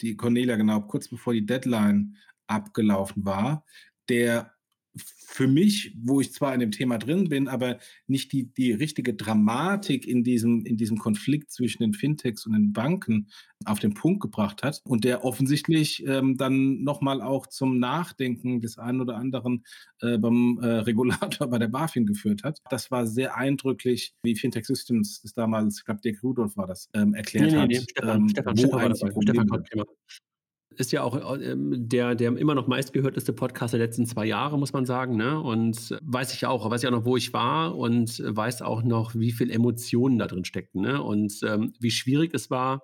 [0.00, 3.64] die Cornelia, genau, kurz bevor die Deadline abgelaufen war,
[4.08, 4.52] der
[4.98, 9.14] für mich, wo ich zwar in dem Thema drin bin, aber nicht die, die richtige
[9.14, 13.28] Dramatik in diesem, in diesem Konflikt zwischen den Fintechs und den Banken
[13.64, 18.78] auf den Punkt gebracht hat und der offensichtlich ähm, dann nochmal auch zum Nachdenken des
[18.78, 19.64] einen oder anderen
[20.00, 22.60] äh, beim äh, Regulator bei der BaFin geführt hat.
[22.70, 26.88] Das war sehr eindrücklich, wie Fintech Systems das damals, ich glaube, Dirk Rudolph war das,
[26.94, 27.90] ähm, erklärt nee, nee, nee, hat.
[27.90, 28.98] Stefan, ähm, Stefan, Stefan war das.
[28.98, 29.84] Stefan
[30.78, 34.72] ist ja auch ähm, der, der immer noch meistgehörteste Podcast der letzten zwei Jahre, muss
[34.72, 35.16] man sagen.
[35.16, 35.40] Ne?
[35.40, 39.14] Und weiß ich auch, weiß ja auch noch, wo ich war und weiß auch noch,
[39.16, 40.82] wie viel Emotionen da drin steckten.
[40.82, 41.02] Ne?
[41.02, 42.82] Und ähm, wie schwierig es war,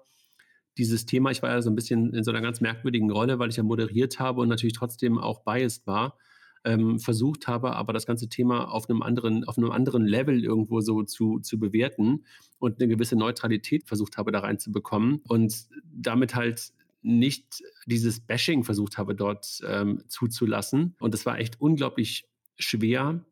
[0.76, 3.50] dieses Thema, ich war ja so ein bisschen in so einer ganz merkwürdigen Rolle, weil
[3.50, 6.18] ich ja moderiert habe und natürlich trotzdem auch biased war.
[6.66, 10.80] Ähm, versucht habe, aber das ganze Thema auf einem anderen, auf einem anderen Level irgendwo
[10.80, 12.24] so zu, zu bewerten
[12.58, 16.72] und eine gewisse Neutralität versucht habe, da reinzubekommen und damit halt
[17.04, 20.96] nicht dieses Bashing versucht habe, dort ähm, zuzulassen.
[20.98, 22.26] Und es war echt unglaublich
[22.56, 23.24] schwer,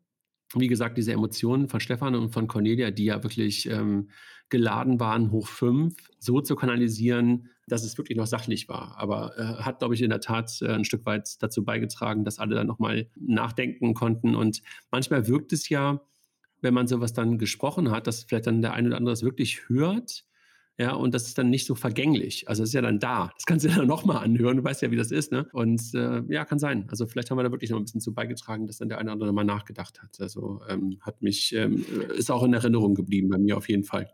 [0.55, 4.09] wie gesagt, diese Emotionen von Stefan und von Cornelia, die ja wirklich ähm,
[4.49, 8.95] geladen waren, hoch fünf, so zu kanalisieren, dass es wirklich noch sachlich war.
[8.99, 12.37] Aber äh, hat, glaube ich, in der Tat äh, ein Stück weit dazu beigetragen, dass
[12.37, 14.35] alle dann nochmal nachdenken konnten.
[14.35, 14.61] Und
[14.91, 16.01] manchmal wirkt es ja,
[16.61, 19.67] wenn man sowas dann gesprochen hat, dass vielleicht dann der eine oder andere es wirklich
[19.69, 20.25] hört
[20.79, 22.49] ja, und das ist dann nicht so vergänglich.
[22.49, 23.29] Also es ist ja dann da.
[23.35, 24.57] Das kannst du dann nochmal anhören.
[24.57, 25.47] Du weißt ja, wie das ist, ne?
[25.53, 26.87] Und äh, ja, kann sein.
[26.89, 29.09] Also vielleicht haben wir da wirklich noch ein bisschen zu beigetragen, dass dann der eine
[29.09, 30.19] oder andere mal nachgedacht hat.
[30.19, 34.09] Also ähm, hat mich, ähm, ist auch in Erinnerung geblieben bei mir auf jeden Fall.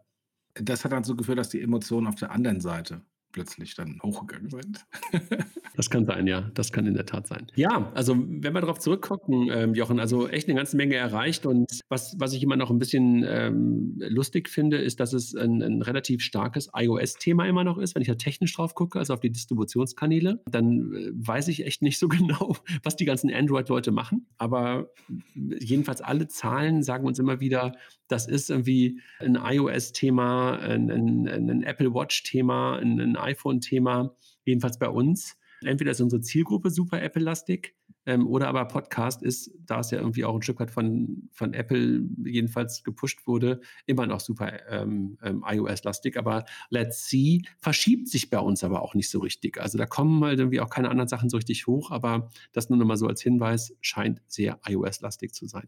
[0.56, 4.50] Das hat dann so geführt, dass die Emotionen auf der anderen Seite plötzlich dann hochgegangen
[4.50, 4.86] sind.
[5.76, 6.50] das kann sein, ja.
[6.54, 7.48] Das kann in der Tat sein.
[7.56, 11.46] Ja, also wenn wir darauf zurückgucken, ähm, Jochen, also echt eine ganze Menge erreicht.
[11.46, 15.62] Und was, was ich immer noch ein bisschen ähm, lustig finde, ist, dass es ein,
[15.62, 17.96] ein relativ starkes iOS-Thema immer noch ist.
[17.96, 21.82] Wenn ich da technisch drauf gucke, also auf die Distributionskanäle, dann äh, weiß ich echt
[21.82, 24.28] nicht so genau, was die ganzen Android-Leute machen.
[24.38, 24.92] Aber
[25.36, 27.74] jedenfalls alle Zahlen sagen uns immer wieder,
[28.10, 34.90] das ist irgendwie ein iOS-Thema, ein, ein, ein, Apple Watch-Thema, ein, ein iPhone-Thema, jedenfalls bei
[34.90, 35.38] uns.
[35.62, 40.26] Entweder ist unsere Zielgruppe super Apple-lastig ähm, oder aber Podcast ist, da es ja irgendwie
[40.26, 45.44] auch ein Stück weit von, von Apple jedenfalls gepusht wurde, immer noch super ähm, ähm,
[45.48, 46.18] iOS-lastig.
[46.18, 49.62] Aber Let's See verschiebt sich bei uns aber auch nicht so richtig.
[49.62, 52.80] Also da kommen halt irgendwie auch keine anderen Sachen so richtig hoch, aber das nur
[52.80, 55.68] noch mal so als Hinweis, scheint sehr iOS-lastig zu sein.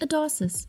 [0.00, 0.68] Adorsis,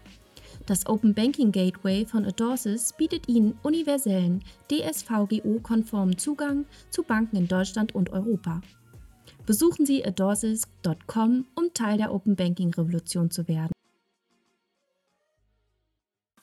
[0.71, 4.41] das Open Banking Gateway von Adorsis bietet Ihnen universellen,
[4.71, 8.61] DSVGO-konformen Zugang zu Banken in Deutschland und Europa.
[9.45, 13.73] Besuchen Sie adorsis.com, um Teil der Open Banking Revolution zu werden.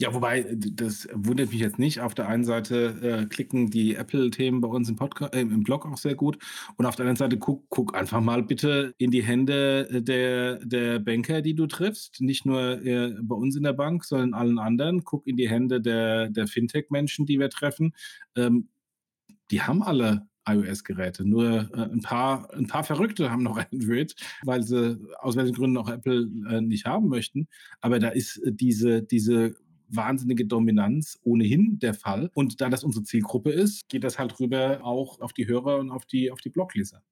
[0.00, 2.00] Ja, wobei, das wundert mich jetzt nicht.
[2.00, 5.86] Auf der einen Seite äh, klicken die Apple-Themen bei uns im, Podcast, äh, im Blog
[5.86, 6.38] auch sehr gut.
[6.76, 11.00] Und auf der anderen Seite guck, guck einfach mal bitte in die Hände der, der
[11.00, 12.20] Banker, die du triffst.
[12.20, 15.02] Nicht nur äh, bei uns in der Bank, sondern allen anderen.
[15.02, 17.92] Guck in die Hände der, der Fintech-Menschen, die wir treffen.
[18.36, 18.68] Ähm,
[19.50, 21.28] die haben alle iOS-Geräte.
[21.28, 25.76] Nur äh, ein, paar, ein paar Verrückte haben noch Android, weil sie aus welchen Gründen
[25.76, 27.48] auch Apple äh, nicht haben möchten.
[27.80, 29.56] Aber da ist äh, diese, diese
[29.88, 32.30] wahnsinnige Dominanz ohnehin der Fall.
[32.34, 35.90] Und da das unsere Zielgruppe ist, geht das halt rüber auch auf die Hörer und
[35.90, 37.02] auf die, auf die Blogleser.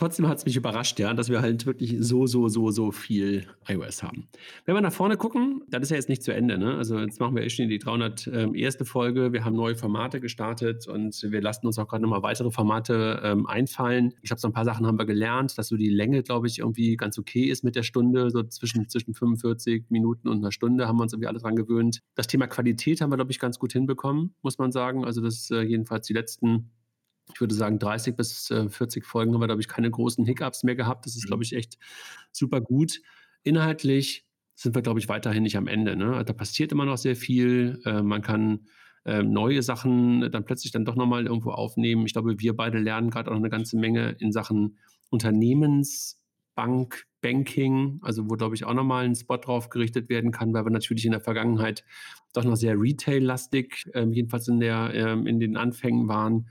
[0.00, 3.44] Trotzdem hat es mich überrascht, ja, dass wir halt wirklich so, so, so, so viel
[3.68, 4.28] iOS haben.
[4.64, 6.56] Wenn wir nach vorne gucken, dann ist ja jetzt nicht zu Ende.
[6.56, 6.74] Ne?
[6.74, 8.26] Also jetzt machen wir schon die 301.
[8.28, 9.34] Ähm, Folge.
[9.34, 13.46] Wir haben neue Formate gestartet und wir lassen uns auch gerade nochmal weitere Formate ähm,
[13.46, 14.14] einfallen.
[14.22, 16.60] Ich glaube, so ein paar Sachen haben wir gelernt, dass so die Länge, glaube ich,
[16.60, 18.30] irgendwie ganz okay ist mit der Stunde.
[18.30, 22.00] So zwischen, zwischen 45 Minuten und einer Stunde haben wir uns irgendwie alle dran gewöhnt.
[22.14, 25.04] Das Thema Qualität haben wir, glaube ich, ganz gut hinbekommen, muss man sagen.
[25.04, 26.70] Also das äh, jedenfalls die letzten
[27.34, 30.62] ich würde sagen, 30 bis äh, 40 Folgen haben wir, glaube ich, keine großen Hiccups
[30.62, 31.06] mehr gehabt.
[31.06, 31.44] Das ist, glaube mhm.
[31.44, 31.78] ich, echt
[32.32, 33.00] super gut.
[33.42, 35.96] Inhaltlich sind wir, glaube ich, weiterhin nicht am Ende.
[35.96, 36.22] Ne?
[36.24, 37.80] Da passiert immer noch sehr viel.
[37.84, 38.66] Äh, man kann
[39.04, 42.04] äh, neue Sachen dann plötzlich dann doch nochmal irgendwo aufnehmen.
[42.04, 44.78] Ich glaube, wir beide lernen gerade auch eine ganze Menge in Sachen
[45.08, 50.64] Unternehmensbank, Banking, also wo, glaube ich, auch nochmal ein Spot drauf gerichtet werden kann, weil
[50.64, 51.84] wir natürlich in der Vergangenheit
[52.32, 56.48] doch noch sehr Retail-lastig, äh, jedenfalls in, der, äh, in den Anfängen waren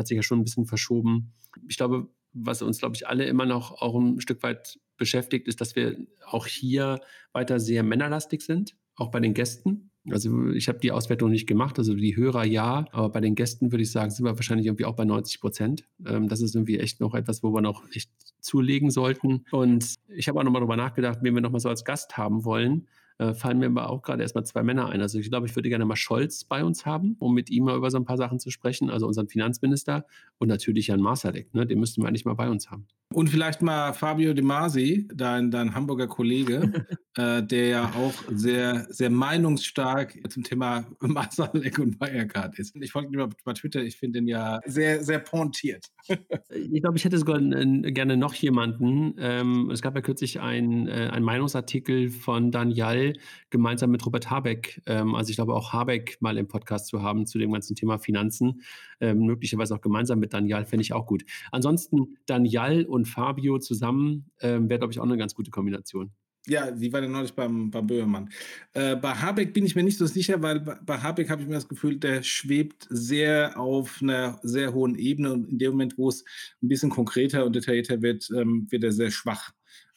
[0.00, 1.32] hat sich ja schon ein bisschen verschoben.
[1.68, 5.60] Ich glaube, was uns, glaube ich, alle immer noch auch ein Stück weit beschäftigt, ist,
[5.60, 5.96] dass wir
[6.26, 7.00] auch hier
[7.32, 9.90] weiter sehr männerlastig sind, auch bei den Gästen.
[10.08, 13.70] Also ich habe die Auswertung nicht gemacht, also die Hörer ja, aber bei den Gästen
[13.70, 15.84] würde ich sagen, sind wir wahrscheinlich irgendwie auch bei 90 Prozent.
[16.06, 19.44] Ähm, das ist irgendwie echt noch etwas, wo wir noch echt zulegen sollten.
[19.50, 22.86] Und ich habe auch nochmal darüber nachgedacht, wen wir nochmal so als Gast haben wollen
[23.20, 25.02] äh, fallen mir aber auch gerade erstmal zwei Männer ein.
[25.02, 27.76] Also ich glaube, ich würde gerne mal Scholz bei uns haben, um mit ihm mal
[27.76, 30.06] über so ein paar Sachen zu sprechen, also unseren Finanzminister
[30.38, 31.66] und natürlich Jan Masalek, ne?
[31.66, 32.86] den müssten wir eigentlich mal bei uns haben.
[33.12, 36.86] Und vielleicht mal Fabio De Masi, dein, dein Hamburger Kollege,
[37.16, 42.76] äh, der ja auch sehr, sehr meinungsstark zum Thema Masalek und Wirecard ist.
[42.76, 45.86] Ich folge ihm bei Twitter, ich finde ihn ja sehr, sehr pointiert.
[46.08, 49.16] ich glaube, ich hätte sogar gerne noch jemanden.
[49.18, 53.18] Ähm, es gab ja kürzlich äh, ein Meinungsartikel von Daniel
[53.50, 54.82] gemeinsam mit Robert Habeck.
[54.86, 57.98] Ähm, also ich glaube auch Habeck mal im Podcast zu haben zu dem ganzen Thema
[57.98, 58.62] Finanzen.
[59.00, 61.24] Ähm, möglicherweise auch gemeinsam mit Daniel, fände ich auch gut.
[61.52, 66.12] Ansonsten Daniel und Fabio zusammen ähm, wäre, glaube ich, auch eine ganz gute Kombination.
[66.46, 68.30] Ja, die war ja neulich beim, beim Böhmermann.
[68.72, 71.54] Äh, bei Habeck bin ich mir nicht so sicher, weil bei, Habeck habe ich mir
[71.54, 76.08] das Gefühl, der schwebt sehr auf einer sehr hohen Ebene und in dem Moment, wo
[76.08, 76.24] es
[76.62, 79.52] ein bisschen konkreter und detaillierter wird, ähm, wird er sehr schwach.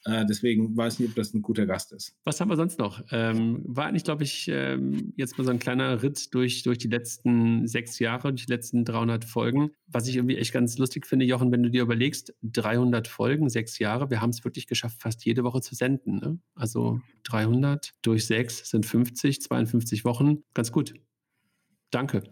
[0.06, 2.16] Äh, deswegen weiß ich nicht, ob das ein guter Gast ist.
[2.26, 3.04] Was haben wir sonst noch?
[3.12, 6.90] Ähm, war eigentlich, glaube ich, ähm, jetzt mal so ein kleiner Ritt durch, durch die
[6.90, 9.72] letzten sechs Jahre, durch die letzten 300 Folgen.
[9.88, 13.80] Was ich irgendwie echt ganz lustig finde, Jochen, wenn du dir überlegst, 300 Folgen, sechs
[13.80, 16.18] Jahre, wir haben es wirklich geschafft, fast jede Woche zu senden.
[16.18, 16.40] Ne?
[16.56, 20.44] Also 300 durch sechs sind 50, 52 Wochen.
[20.54, 20.94] Ganz gut.
[21.92, 22.24] Danke.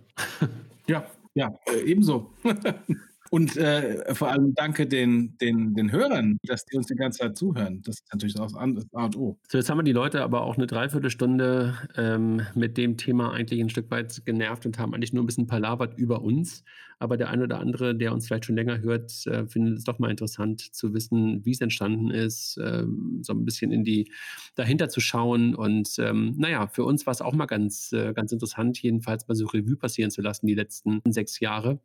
[0.88, 1.05] Ja,
[1.36, 2.34] ja, äh, ebenso.
[3.34, 7.38] Und äh, vor allem danke den, den, den Hörern, dass die uns die ganze Zeit
[7.38, 7.82] zuhören.
[7.82, 9.39] Das ist natürlich auch das A und O.
[9.47, 13.61] So, jetzt haben wir die Leute aber auch eine Dreiviertelstunde ähm, mit dem Thema eigentlich
[13.61, 16.65] ein Stück weit genervt und haben eigentlich nur ein bisschen palavert über uns.
[16.99, 19.97] Aber der eine oder andere, der uns vielleicht schon länger hört, äh, findet es doch
[19.97, 22.84] mal interessant zu wissen, wie es entstanden ist, äh,
[23.21, 24.11] so ein bisschen in die
[24.55, 25.55] dahinter zu schauen.
[25.55, 29.36] Und ähm, naja, für uns war es auch mal ganz, äh, ganz interessant, jedenfalls mal
[29.36, 31.79] so Revue passieren zu lassen, die letzten sechs Jahre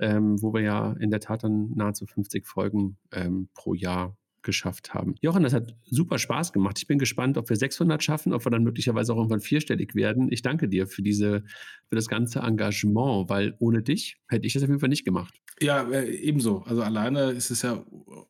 [0.00, 4.92] ähm, wo wir ja in der Tat dann nahezu 50 Folgen ähm, pro Jahr geschafft
[4.92, 5.14] haben.
[5.20, 6.78] Jochen, das hat super Spaß gemacht.
[6.78, 10.30] Ich bin gespannt, ob wir 600 schaffen, ob wir dann möglicherweise auch irgendwann vierstellig werden.
[10.30, 11.44] Ich danke dir für diese,
[11.88, 15.40] für das ganze Engagement, weil ohne dich hätte ich das auf jeden Fall nicht gemacht.
[15.60, 16.62] Ja, äh, ebenso.
[16.62, 17.84] Also alleine ist es ja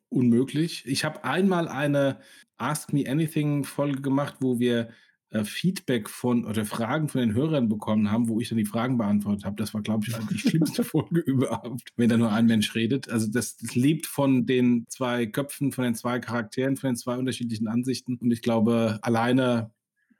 [0.09, 0.83] unmöglich.
[0.85, 2.19] Ich habe einmal eine
[2.57, 4.89] Ask Me Anything Folge gemacht, wo wir
[5.33, 8.97] äh, Feedback von oder Fragen von den Hörern bekommen haben, wo ich dann die Fragen
[8.97, 9.55] beantwortet habe.
[9.55, 13.09] Das war, glaube ich, die schlimmste Folge überhaupt, wenn da nur ein Mensch redet.
[13.09, 17.17] Also das, das lebt von den zwei Köpfen, von den zwei Charakteren, von den zwei
[17.17, 18.15] unterschiedlichen Ansichten.
[18.17, 19.71] Und ich glaube, alleine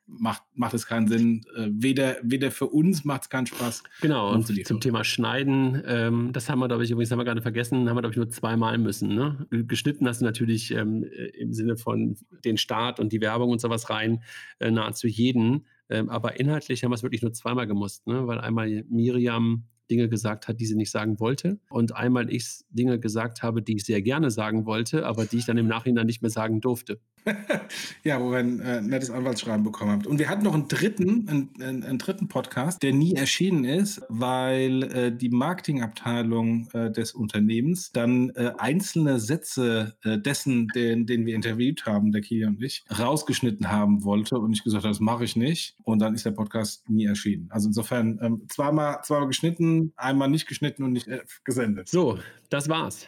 [0.05, 1.41] macht, macht es keinen Sinn.
[1.55, 3.83] Äh, weder, weder für uns macht es keinen Spaß.
[4.01, 4.79] Genau, und zum.
[4.79, 8.01] Thema Schneiden, ähm, das haben wir, glaube ich, übrigens haben wir gerade vergessen, haben wir,
[8.01, 9.15] glaube ich, nur zweimal müssen.
[9.15, 9.47] Ne?
[9.49, 13.61] Geschnitten hast du natürlich ähm, äh, im Sinne von den Start und die Werbung und
[13.61, 14.23] sowas rein,
[14.59, 15.65] äh, nahezu jeden.
[15.89, 18.27] Ähm, aber inhaltlich haben wir es wirklich nur zweimal gemusst, ne?
[18.27, 21.59] weil einmal Miriam Dinge gesagt hat, die sie nicht sagen wollte.
[21.69, 25.45] Und einmal ich Dinge gesagt habe, die ich sehr gerne sagen wollte, aber die ich
[25.45, 26.99] dann im Nachhinein nicht mehr sagen durfte.
[28.03, 30.05] ja, wo wir ein äh, nettes Anwaltsschreiben bekommen haben.
[30.05, 34.01] Und wir hatten noch einen dritten, einen, einen, einen dritten Podcast, der nie erschienen ist,
[34.09, 41.25] weil äh, die Marketingabteilung äh, des Unternehmens dann äh, einzelne Sätze äh, dessen, den, den
[41.25, 44.37] wir interviewt haben, der Kilian und ich, rausgeschnitten haben wollte.
[44.39, 45.77] Und ich gesagt habe, das mache ich nicht.
[45.83, 47.47] Und dann ist der Podcast nie erschienen.
[47.49, 51.89] Also insofern ähm, zweimal, zweimal geschnitten, geschnitten, einmal nicht geschnitten und nicht, äh, gesendet.
[51.89, 52.19] So,
[52.49, 53.07] das war's,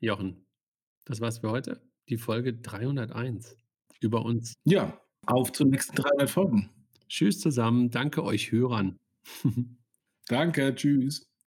[0.00, 0.46] Jochen.
[1.04, 1.80] Das war's für heute.
[2.12, 3.56] Die Folge 301
[4.00, 4.52] über uns.
[4.64, 6.68] Ja, auf zur nächsten 300 Folgen.
[7.08, 7.90] Tschüss zusammen.
[7.90, 8.98] Danke euch Hörern.
[10.28, 11.31] Danke, tschüss.